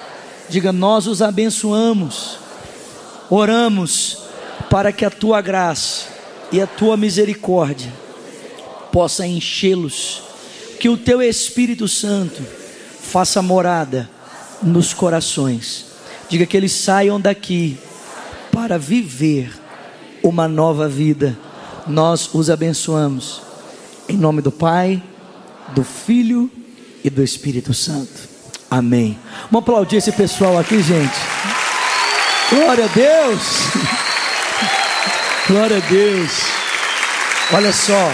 Diga, 0.49 0.74
nós 0.74 1.07
os 1.07 1.21
abençoamos, 1.21 2.39
oramos 3.30 4.17
para 4.69 4.91
que 4.91 5.05
a 5.05 5.09
tua 5.09 5.39
graça 5.39 6.07
e 6.51 6.59
a 6.59 6.67
tua 6.67 6.97
misericórdia 6.97 7.89
possa 8.91 9.26
enchê-los, 9.26 10.24
que 10.78 10.89
o 10.89 10.97
teu 10.97 11.21
Espírito 11.21 11.88
Santo 11.88 12.43
faça 12.99 13.41
morada 13.41 14.09
nos 14.61 14.93
corações. 14.93 15.86
Diga 16.28 16.45
que 16.45 16.57
eles 16.57 16.74
saiam 16.74 17.17
daqui 17.17 17.78
para 18.51 18.78
viver 18.78 19.57
uma 20.21 20.49
nova 20.49 20.89
vida. 20.89 21.39
Nós 21.88 22.30
os 22.34 22.49
abençoamos 22.49 23.41
em 24.09 24.17
nome 24.17 24.41
do 24.41 24.51
Pai, 24.51 25.01
do 25.70 25.84
Filho 25.84 26.51
e 27.03 27.09
do 27.09 27.24
Espírito 27.24 27.74
Santo. 27.74 28.30
Amém. 28.70 29.18
Vamos 29.51 29.59
aplaudir 29.68 29.97
esse 29.97 30.11
pessoal 30.11 30.57
aqui, 30.57 30.82
gente. 30.82 31.14
Glória 32.49 32.86
a 32.86 32.88
Deus. 32.88 33.41
Glória 35.47 35.78
a 35.78 35.80
Deus. 35.80 36.32
Olha 37.51 37.72
só. 37.72 38.11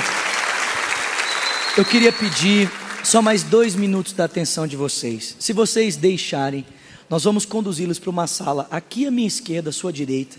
Eu 1.78 1.86
queria 1.86 2.12
pedir, 2.12 2.70
só 3.04 3.22
mais 3.22 3.44
dois 3.44 3.76
minutos 3.76 4.14
da 4.14 4.26
atenção 4.26 4.68
de 4.68 4.76
vocês. 4.76 5.36
Se 5.40 5.54
vocês 5.54 5.96
deixarem, 5.96 6.66
nós 7.10 7.24
vamos 7.24 7.46
conduzi-los 7.46 8.00
para 8.00 8.10
uma 8.10 8.28
sala 8.28 8.68
aqui 8.70 9.06
à 9.08 9.12
minha 9.12 9.28
esquerda, 9.28 9.70
à 9.70 9.74
sua 9.74 9.94
direita. 9.94 10.38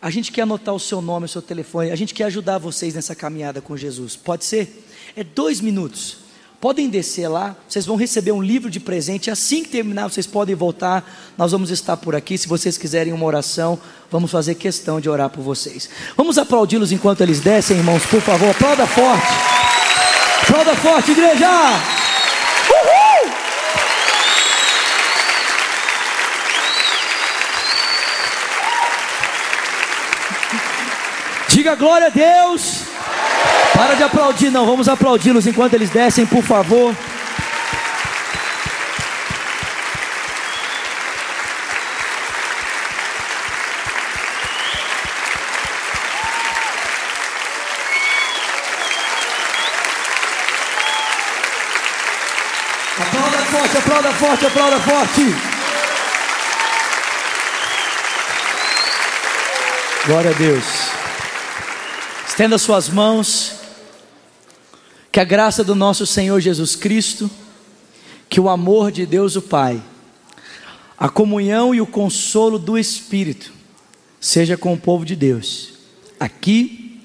A 0.00 0.10
gente 0.10 0.30
quer 0.30 0.42
anotar 0.42 0.74
o 0.74 0.80
seu 0.80 1.02
nome, 1.02 1.26
o 1.26 1.28
seu 1.28 1.42
telefone. 1.42 1.90
A 1.90 1.96
gente 1.96 2.14
quer 2.14 2.24
ajudar 2.24 2.58
vocês 2.58 2.94
nessa 2.94 3.14
caminhada 3.14 3.60
com 3.60 3.76
Jesus. 3.76 4.16
Pode 4.16 4.44
ser? 4.44 4.86
É 5.16 5.24
dois 5.24 5.60
minutos. 5.60 6.27
Podem 6.60 6.88
descer 6.88 7.28
lá, 7.28 7.54
vocês 7.68 7.86
vão 7.86 7.94
receber 7.94 8.32
um 8.32 8.42
livro 8.42 8.68
de 8.68 8.80
presente. 8.80 9.30
Assim 9.30 9.62
que 9.62 9.68
terminar, 9.68 10.10
vocês 10.10 10.26
podem 10.26 10.56
voltar. 10.56 11.08
Nós 11.36 11.52
vamos 11.52 11.70
estar 11.70 11.96
por 11.96 12.16
aqui. 12.16 12.36
Se 12.36 12.48
vocês 12.48 12.76
quiserem 12.76 13.12
uma 13.12 13.24
oração, 13.24 13.78
vamos 14.10 14.28
fazer 14.28 14.56
questão 14.56 15.00
de 15.00 15.08
orar 15.08 15.30
por 15.30 15.40
vocês. 15.40 15.88
Vamos 16.16 16.36
aplaudi-los 16.36 16.90
enquanto 16.90 17.20
eles 17.20 17.38
descem, 17.38 17.76
irmãos, 17.76 18.04
por 18.06 18.20
favor. 18.20 18.50
Aplauda 18.50 18.88
forte. 18.88 19.26
Aplauda 20.42 20.74
forte, 20.74 21.12
igreja. 21.12 21.48
Uhul! 22.70 23.32
Diga 31.50 31.76
glória 31.76 32.08
a 32.08 32.10
Deus. 32.10 32.97
Para 33.78 33.94
de 33.94 34.02
aplaudir, 34.02 34.50
não. 34.50 34.66
Vamos 34.66 34.88
aplaudi-los 34.88 35.46
enquanto 35.46 35.74
eles 35.74 35.88
descem, 35.88 36.26
por 36.26 36.42
favor. 36.42 36.92
Aplauda 53.00 53.38
forte, 53.44 53.76
aplauda 53.78 54.12
forte, 54.12 54.46
aplauda 54.46 54.80
forte. 54.80 55.36
Glória 60.04 60.30
a 60.32 60.34
Deus. 60.34 60.64
Estenda 62.26 62.58
suas 62.58 62.88
mãos. 62.88 63.67
Que 65.18 65.22
a 65.22 65.24
graça 65.24 65.64
do 65.64 65.74
nosso 65.74 66.06
Senhor 66.06 66.38
Jesus 66.38 66.76
Cristo, 66.76 67.28
que 68.28 68.38
o 68.38 68.48
amor 68.48 68.92
de 68.92 69.04
Deus 69.04 69.34
o 69.34 69.42
Pai, 69.42 69.82
a 70.96 71.08
comunhão 71.08 71.74
e 71.74 71.80
o 71.80 71.86
consolo 71.88 72.56
do 72.56 72.78
Espírito 72.78 73.52
seja 74.20 74.56
com 74.56 74.72
o 74.72 74.78
povo 74.78 75.04
de 75.04 75.16
Deus, 75.16 75.70
aqui 76.20 77.00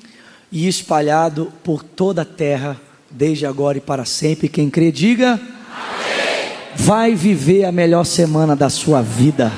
e 0.51 0.67
espalhado 0.67 1.51
por 1.63 1.81
toda 1.81 2.21
a 2.21 2.25
terra, 2.25 2.79
desde 3.09 3.47
agora 3.47 3.79
e 3.79 3.81
para 3.81 4.05
sempre. 4.05 4.47
Quem 4.47 4.69
crê, 4.69 4.91
diga: 4.91 5.31
Amém. 5.31 6.51
Vai 6.75 7.15
viver 7.15 7.65
a 7.65 7.71
melhor 7.71 8.03
semana 8.03 8.55
da 8.55 8.69
sua 8.69 9.01
vida. 9.01 9.51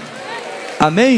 Amém. 0.80 1.18